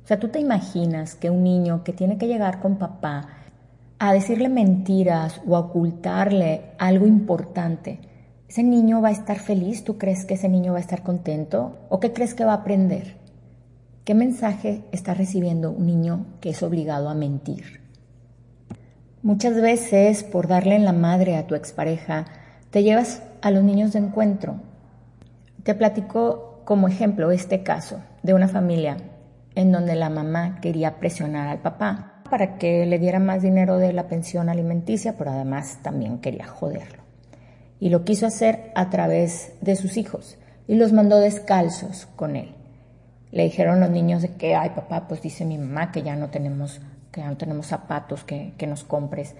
O 0.04 0.06
sea, 0.06 0.18
tú 0.18 0.28
te 0.28 0.40
imaginas 0.40 1.14
que 1.14 1.30
un 1.30 1.44
niño 1.44 1.84
que 1.84 1.92
tiene 1.92 2.18
que 2.18 2.26
llegar 2.26 2.60
con 2.60 2.76
papá 2.76 3.28
a 3.98 4.12
decirle 4.12 4.48
mentiras 4.48 5.40
o 5.46 5.56
a 5.56 5.60
ocultarle 5.60 6.72
algo 6.78 7.06
importante, 7.06 8.00
¿ese 8.48 8.62
niño 8.62 9.00
va 9.00 9.08
a 9.08 9.12
estar 9.12 9.38
feliz? 9.38 9.84
¿Tú 9.84 9.98
crees 9.98 10.24
que 10.24 10.34
ese 10.34 10.48
niño 10.48 10.72
va 10.72 10.78
a 10.78 10.82
estar 10.82 11.02
contento? 11.02 11.78
¿O 11.88 12.00
qué 12.00 12.12
crees 12.12 12.34
que 12.34 12.44
va 12.44 12.52
a 12.52 12.56
aprender? 12.56 13.16
¿Qué 14.04 14.14
mensaje 14.14 14.82
está 14.90 15.14
recibiendo 15.14 15.70
un 15.70 15.86
niño 15.86 16.26
que 16.40 16.50
es 16.50 16.62
obligado 16.62 17.08
a 17.08 17.14
mentir? 17.14 17.80
Muchas 19.22 19.54
veces, 19.60 20.24
por 20.24 20.48
darle 20.48 20.74
en 20.74 20.84
la 20.84 20.92
madre 20.92 21.36
a 21.36 21.46
tu 21.46 21.54
expareja, 21.54 22.24
te 22.70 22.82
llevas 22.82 23.22
a 23.40 23.52
los 23.52 23.62
niños 23.62 23.92
de 23.92 24.00
encuentro 24.00 24.56
te 25.62 25.74
platico 25.74 26.60
como 26.64 26.88
ejemplo 26.88 27.30
este 27.30 27.62
caso 27.62 28.02
de 28.22 28.34
una 28.34 28.48
familia 28.48 28.96
en 29.54 29.72
donde 29.72 29.94
la 29.94 30.10
mamá 30.10 30.58
quería 30.60 30.98
presionar 30.98 31.48
al 31.48 31.60
papá 31.60 32.22
para 32.30 32.56
que 32.56 32.86
le 32.86 32.98
diera 32.98 33.18
más 33.18 33.42
dinero 33.42 33.78
de 33.78 33.92
la 33.92 34.08
pensión 34.08 34.48
alimenticia, 34.48 35.16
pero 35.18 35.32
además 35.32 35.78
también 35.82 36.18
quería 36.18 36.46
joderlo. 36.46 37.02
Y 37.78 37.90
lo 37.90 38.04
quiso 38.04 38.26
hacer 38.26 38.72
a 38.74 38.90
través 38.90 39.52
de 39.60 39.76
sus 39.76 39.96
hijos 39.96 40.38
y 40.66 40.76
los 40.76 40.92
mandó 40.92 41.18
descalzos 41.18 42.06
con 42.16 42.36
él. 42.36 42.54
Le 43.30 43.44
dijeron 43.44 43.80
los 43.80 43.90
niños 43.90 44.24
que, 44.38 44.54
ay 44.54 44.70
papá, 44.70 45.08
pues 45.08 45.20
dice 45.20 45.44
mi 45.44 45.58
mamá 45.58 45.90
que 45.92 46.02
ya 46.02 46.16
no 46.16 46.30
tenemos, 46.30 46.80
que 47.10 47.20
ya 47.20 47.28
no 47.28 47.36
tenemos 47.36 47.66
zapatos 47.66 48.24
que, 48.24 48.54
que 48.56 48.66
nos 48.66 48.84
compres. 48.84 49.34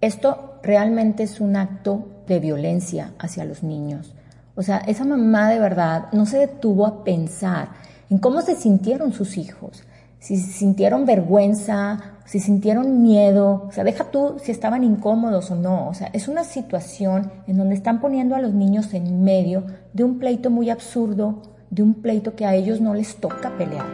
Esto 0.00 0.60
realmente 0.62 1.22
es 1.22 1.40
un 1.40 1.56
acto 1.56 2.22
de 2.26 2.40
violencia 2.40 3.12
hacia 3.18 3.44
los 3.44 3.62
niños 3.62 4.14
o 4.58 4.62
sea, 4.64 4.78
esa 4.78 5.04
mamá 5.04 5.48
de 5.50 5.60
verdad 5.60 6.06
no 6.10 6.26
se 6.26 6.38
detuvo 6.38 6.84
a 6.84 7.04
pensar 7.04 7.68
en 8.10 8.18
cómo 8.18 8.40
se 8.42 8.56
sintieron 8.56 9.12
sus 9.12 9.36
hijos, 9.36 9.84
si 10.18 10.36
sintieron 10.36 11.06
vergüenza, 11.06 12.16
si 12.24 12.40
sintieron 12.40 13.02
miedo, 13.02 13.66
o 13.68 13.72
sea, 13.72 13.84
deja 13.84 14.04
tú 14.04 14.36
si 14.42 14.50
estaban 14.50 14.82
incómodos 14.84 15.50
o 15.50 15.56
no, 15.56 15.88
o 15.88 15.94
sea, 15.94 16.08
es 16.12 16.28
una 16.28 16.44
situación 16.44 17.30
en 17.46 17.56
donde 17.56 17.74
están 17.74 18.00
poniendo 18.00 18.34
a 18.34 18.40
los 18.40 18.52
niños 18.52 18.92
en 18.94 19.22
medio 19.22 19.64
de 19.92 20.04
un 20.04 20.18
pleito 20.18 20.50
muy 20.50 20.70
absurdo, 20.70 21.42
de 21.70 21.82
un 21.82 21.94
pleito 21.94 22.34
que 22.34 22.46
a 22.46 22.54
ellos 22.54 22.80
no 22.80 22.94
les 22.94 23.16
toca 23.16 23.56
pelear. 23.56 23.86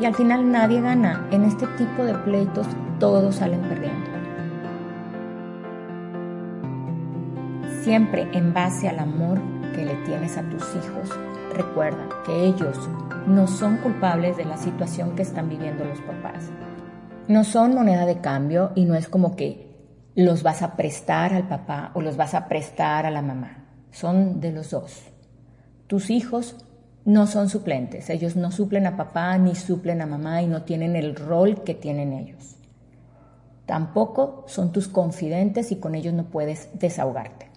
Y 0.00 0.04
al 0.04 0.14
final 0.14 0.50
nadie 0.50 0.80
gana, 0.80 1.28
en 1.30 1.44
este 1.44 1.66
tipo 1.78 2.04
de 2.04 2.14
pleitos 2.14 2.66
todos 2.98 3.36
salen 3.36 3.60
perdiendo. 3.62 4.10
Siempre 7.82 8.28
en 8.32 8.54
base 8.54 8.88
al 8.88 9.00
amor 9.00 9.40
que 9.74 9.84
le 9.84 9.94
tienes 10.04 10.38
a 10.38 10.42
tus 10.42 10.62
hijos, 10.76 11.10
recuerda 11.54 12.08
que 12.24 12.46
ellos 12.46 12.88
no 13.26 13.46
son 13.46 13.76
culpables 13.78 14.36
de 14.36 14.44
la 14.44 14.56
situación 14.56 15.14
que 15.14 15.22
están 15.22 15.48
viviendo 15.48 15.84
los 15.84 16.00
papás. 16.00 16.50
No 17.28 17.44
son 17.44 17.74
moneda 17.74 18.04
de 18.06 18.20
cambio 18.20 18.72
y 18.74 18.84
no 18.84 18.94
es 18.94 19.08
como 19.08 19.36
que 19.36 19.72
los 20.14 20.42
vas 20.42 20.62
a 20.62 20.76
prestar 20.76 21.32
al 21.32 21.48
papá 21.48 21.92
o 21.94 22.00
los 22.00 22.16
vas 22.16 22.34
a 22.34 22.48
prestar 22.48 23.06
a 23.06 23.10
la 23.10 23.22
mamá. 23.22 23.64
Son 23.90 24.40
de 24.40 24.52
los 24.52 24.70
dos. 24.70 25.04
Tus 25.86 26.10
hijos 26.10 26.56
no 27.04 27.26
son 27.26 27.48
suplentes. 27.48 28.10
Ellos 28.10 28.36
no 28.36 28.50
suplen 28.50 28.86
a 28.86 28.96
papá 28.96 29.36
ni 29.38 29.54
suplen 29.54 30.02
a 30.02 30.06
mamá 30.06 30.42
y 30.42 30.46
no 30.46 30.62
tienen 30.62 30.96
el 30.96 31.14
rol 31.14 31.62
que 31.62 31.74
tienen 31.74 32.12
ellos. 32.12 32.56
Tampoco 33.66 34.44
son 34.48 34.72
tus 34.72 34.88
confidentes 34.88 35.70
y 35.72 35.76
con 35.76 35.94
ellos 35.94 36.14
no 36.14 36.24
puedes 36.24 36.68
desahogarte. 36.74 37.50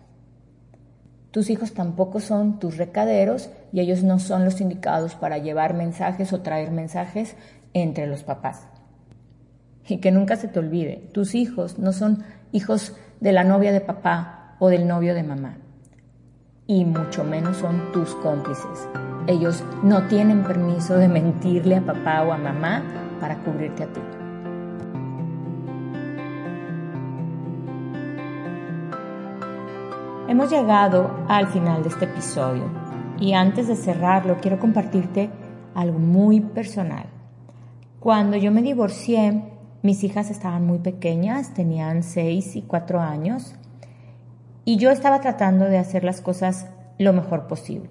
Tus 1.32 1.50
hijos 1.50 1.74
tampoco 1.74 2.22
son 2.22 2.60
tus 2.60 2.78
recaderos 2.78 3.50
y 3.76 3.82
ellos 3.82 4.04
no 4.04 4.20
son 4.20 4.46
los 4.46 4.62
indicados 4.62 5.16
para 5.16 5.38
llevar 5.38 5.74
mensajes 5.74 6.32
o 6.32 6.40
traer 6.40 6.72
mensajes 6.72 7.36
entre 7.74 8.08
los 8.08 8.24
papás. 8.24 8.70
Y 9.86 9.98
que 9.98 10.14
nunca 10.14 10.38
se 10.38 10.48
te 10.48 10.60
olvide, 10.60 11.10
tus 11.12 11.36
hijos 11.36 11.78
no 11.78 11.92
son 11.92 12.24
hijos 12.54 12.96
de 13.20 13.34
la 13.34 13.44
novia 13.44 13.74
de 13.74 13.82
papá 13.82 14.56
o 14.60 14.70
del 14.70 14.88
novio 14.88 15.14
de 15.14 15.24
mamá. 15.24 15.58
Y 16.68 16.86
mucho 16.86 17.26
menos 17.26 17.58
son 17.58 17.92
tus 17.92 18.16
cómplices. 18.16 18.88
Ellos 19.28 19.62
no 19.84 20.08
tienen 20.08 20.46
permiso 20.46 20.96
de 20.96 21.10
mentirle 21.10 21.76
a 21.76 21.82
papá 21.82 22.24
o 22.24 22.32
a 22.32 22.38
mamá 22.38 22.82
para 23.20 23.40
cubrirte 23.40 23.84
a 23.84 23.88
ti. 23.88 24.02
Hemos 30.30 30.50
llegado 30.50 31.26
al 31.28 31.48
final 31.48 31.84
de 31.84 31.90
este 31.90 32.06
episodio 32.06 32.85
y 33.20 33.34
antes 33.34 33.68
de 33.68 33.76
cerrarlo 33.76 34.38
quiero 34.42 34.60
compartirte 34.60 35.30
algo 35.74 36.00
muy 36.00 36.40
personal. 36.42 37.06
Cuando 38.00 38.38
yo 38.38 38.52
me 38.52 38.62
divorcié, 38.62 39.44
mis 39.82 40.04
hijas 40.04 40.30
estaban 40.30 40.66
muy 40.66 40.80
pequeñas, 40.80 41.54
tenían 41.54 42.04
6 42.04 42.56
y 42.56 42.62
4 42.64 43.00
años 43.02 43.56
y 44.64 44.78
yo 44.78 44.92
estaba 44.92 45.22
tratando 45.22 45.66
de 45.66 45.78
hacer 45.78 46.04
las 46.04 46.22
cosas 46.22 46.68
lo 46.98 47.14
mejor 47.14 47.48
posible. 47.48 47.90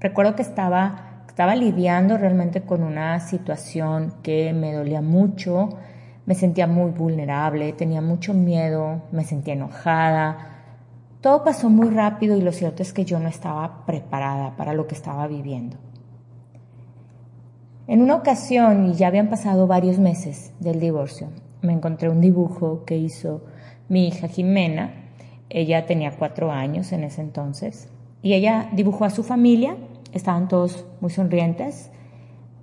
Recuerdo 0.00 0.34
que 0.36 0.42
estaba, 0.42 1.24
estaba 1.26 1.56
lidiando 1.56 2.16
realmente 2.16 2.62
con 2.62 2.82
una 2.82 3.20
situación 3.20 4.14
que 4.22 4.52
me 4.52 4.72
dolía 4.72 5.02
mucho, 5.02 5.70
me 6.26 6.34
sentía 6.34 6.66
muy 6.66 6.90
vulnerable, 6.90 7.72
tenía 7.72 8.00
mucho 8.00 8.34
miedo, 8.34 9.02
me 9.12 9.24
sentía 9.24 9.54
enojada, 9.54 10.55
todo 11.26 11.42
pasó 11.42 11.68
muy 11.68 11.88
rápido 11.88 12.36
y 12.36 12.40
lo 12.40 12.52
cierto 12.52 12.84
es 12.84 12.92
que 12.92 13.04
yo 13.04 13.18
no 13.18 13.28
estaba 13.28 13.84
preparada 13.84 14.54
para 14.56 14.74
lo 14.74 14.86
que 14.86 14.94
estaba 14.94 15.26
viviendo. 15.26 15.76
En 17.88 18.00
una 18.00 18.14
ocasión, 18.14 18.86
y 18.86 18.94
ya 18.94 19.08
habían 19.08 19.28
pasado 19.28 19.66
varios 19.66 19.98
meses 19.98 20.52
del 20.60 20.78
divorcio, 20.78 21.26
me 21.62 21.72
encontré 21.72 22.10
un 22.10 22.20
dibujo 22.20 22.84
que 22.84 22.96
hizo 22.96 23.42
mi 23.88 24.06
hija 24.06 24.28
Jimena. 24.28 25.10
Ella 25.50 25.84
tenía 25.84 26.16
cuatro 26.16 26.52
años 26.52 26.92
en 26.92 27.02
ese 27.02 27.22
entonces. 27.22 27.88
Y 28.22 28.34
ella 28.34 28.70
dibujó 28.72 29.04
a 29.04 29.10
su 29.10 29.24
familia, 29.24 29.76
estaban 30.12 30.46
todos 30.46 30.86
muy 31.00 31.10
sonrientes, 31.10 31.90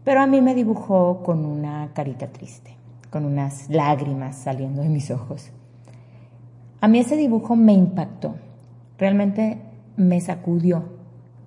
pero 0.06 0.22
a 0.22 0.26
mí 0.26 0.40
me 0.40 0.56
dibujó 0.56 1.22
con 1.22 1.44
una 1.44 1.92
carita 1.94 2.28
triste, 2.28 2.78
con 3.10 3.26
unas 3.26 3.70
lágrimas 3.70 4.38
saliendo 4.38 4.84
de 4.84 4.88
mis 4.88 5.12
ojos. 5.12 5.52
A 6.80 6.88
mí 6.88 7.00
ese 7.00 7.18
dibujo 7.18 7.58
me 7.58 7.74
impactó 7.74 8.36
realmente 8.98 9.60
me 9.96 10.20
sacudió 10.22 10.84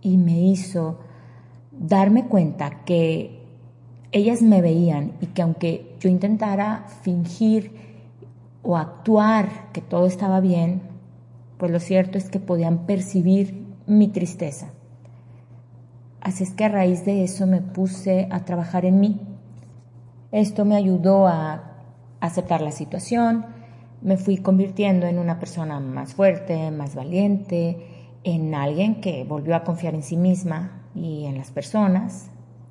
y 0.03 0.16
me 0.18 0.40
hizo 0.40 0.99
darme 1.72 2.26
cuenta 2.26 2.84
que 2.84 3.42
ellas 4.12 4.42
me 4.42 4.62
veían 4.62 5.12
y 5.20 5.26
que 5.26 5.42
aunque 5.42 5.97
yo 6.01 6.09
intentara 6.09 6.86
fingir 7.03 7.72
o 8.62 8.76
actuar 8.76 9.70
que 9.72 9.80
todo 9.80 10.07
estaba 10.07 10.40
bien, 10.40 10.82
pues 11.59 11.70
lo 11.70 11.80
cierto 11.80 12.18
es 12.18 12.28
que 12.28 12.40
podían 12.40 12.86
percibir 12.86 13.66
mi 13.86 14.09
tristeza. 14.09 14.70
Así 16.20 16.44
es 16.44 16.51
que 16.51 16.64
a 16.64 16.68
raíz 16.68 17.05
de 17.05 17.22
eso 17.22 17.47
me 17.47 17.61
puse 17.61 18.28
a 18.30 18.44
trabajar 18.44 18.84
en 18.84 19.01
mí. 19.01 19.20
Esto 20.32 20.64
me 20.64 20.76
ayudó 20.76 21.28
a 21.28 21.72
aceptar 22.20 22.61
la 22.61 22.72
situación, 22.72 23.47
me 24.03 24.16
fui 24.16 24.38
convirtiendo 24.38 25.07
en 25.07 25.18
una 25.18 25.38
persona 25.38 25.80
más 25.80 26.14
fuerte, 26.14 26.70
más 26.70 26.94
valiente, 26.94 27.78
en 28.24 28.55
alguien 28.55 29.01
que 29.01 29.24
volvió 29.24 29.55
a 29.57 29.64
confiar 29.64 29.94
en 29.94 30.03
sí 30.03 30.16
misma 30.16 30.82
y 30.94 31.26
en 31.26 31.38
las 31.38 31.51
personas, 31.51 32.30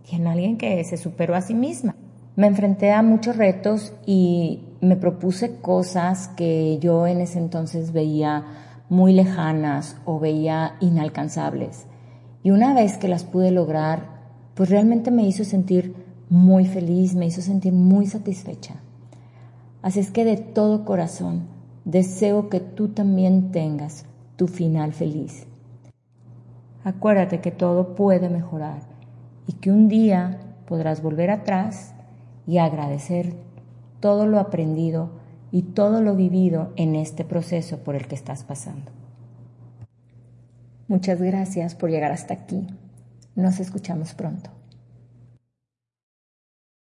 y 0.09 0.15
en 0.15 0.27
alguien 0.27 0.57
que 0.57 0.83
se 0.83 0.97
superó 0.97 1.35
a 1.35 1.41
sí 1.41 1.53
misma. 1.53 1.95
Me 2.35 2.47
enfrenté 2.47 2.91
a 2.91 3.01
muchos 3.01 3.37
retos 3.37 3.93
y 4.05 4.63
me 4.81 4.97
propuse 4.97 5.61
cosas 5.61 6.27
que 6.29 6.77
yo 6.79 7.07
en 7.07 7.21
ese 7.21 7.39
entonces 7.39 7.93
veía 7.93 8.43
muy 8.89 9.13
lejanas 9.13 9.97
o 10.05 10.19
veía 10.19 10.75
inalcanzables. 10.81 11.87
Y 12.43 12.51
una 12.51 12.73
vez 12.73 12.97
que 12.97 13.07
las 13.07 13.23
pude 13.23 13.51
lograr, 13.51 14.15
pues 14.53 14.69
realmente 14.69 15.11
me 15.11 15.23
hizo 15.23 15.43
sentir 15.43 15.95
muy 16.29 16.65
feliz, 16.65 17.15
me 17.15 17.25
hizo 17.25 17.41
sentir 17.41 17.73
muy 17.73 18.05
satisfecha. 18.05 18.75
Así 19.85 19.99
es 19.99 20.09
que 20.09 20.25
de 20.25 20.37
todo 20.37 20.83
corazón 20.83 21.43
deseo 21.83 22.49
que 22.49 22.59
tú 22.59 22.87
también 22.87 23.51
tengas 23.51 24.05
tu 24.35 24.47
final 24.47 24.93
feliz. 24.93 25.45
Acuérdate 26.83 27.39
que 27.39 27.51
todo 27.51 27.93
puede 27.93 28.27
mejorar 28.29 28.79
y 29.45 29.53
que 29.53 29.69
un 29.69 29.87
día 29.87 30.39
podrás 30.67 31.03
volver 31.03 31.29
atrás 31.29 31.93
y 32.47 32.57
agradecer 32.57 33.35
todo 33.99 34.25
lo 34.25 34.39
aprendido 34.39 35.11
y 35.51 35.61
todo 35.61 36.01
lo 36.01 36.15
vivido 36.15 36.73
en 36.77 36.95
este 36.95 37.23
proceso 37.23 37.77
por 37.83 37.93
el 37.93 38.07
que 38.07 38.15
estás 38.15 38.43
pasando. 38.43 38.91
Muchas 40.87 41.21
gracias 41.21 41.75
por 41.75 41.91
llegar 41.91 42.11
hasta 42.11 42.33
aquí. 42.33 42.65
Nos 43.35 43.59
escuchamos 43.59 44.15
pronto. 44.15 44.49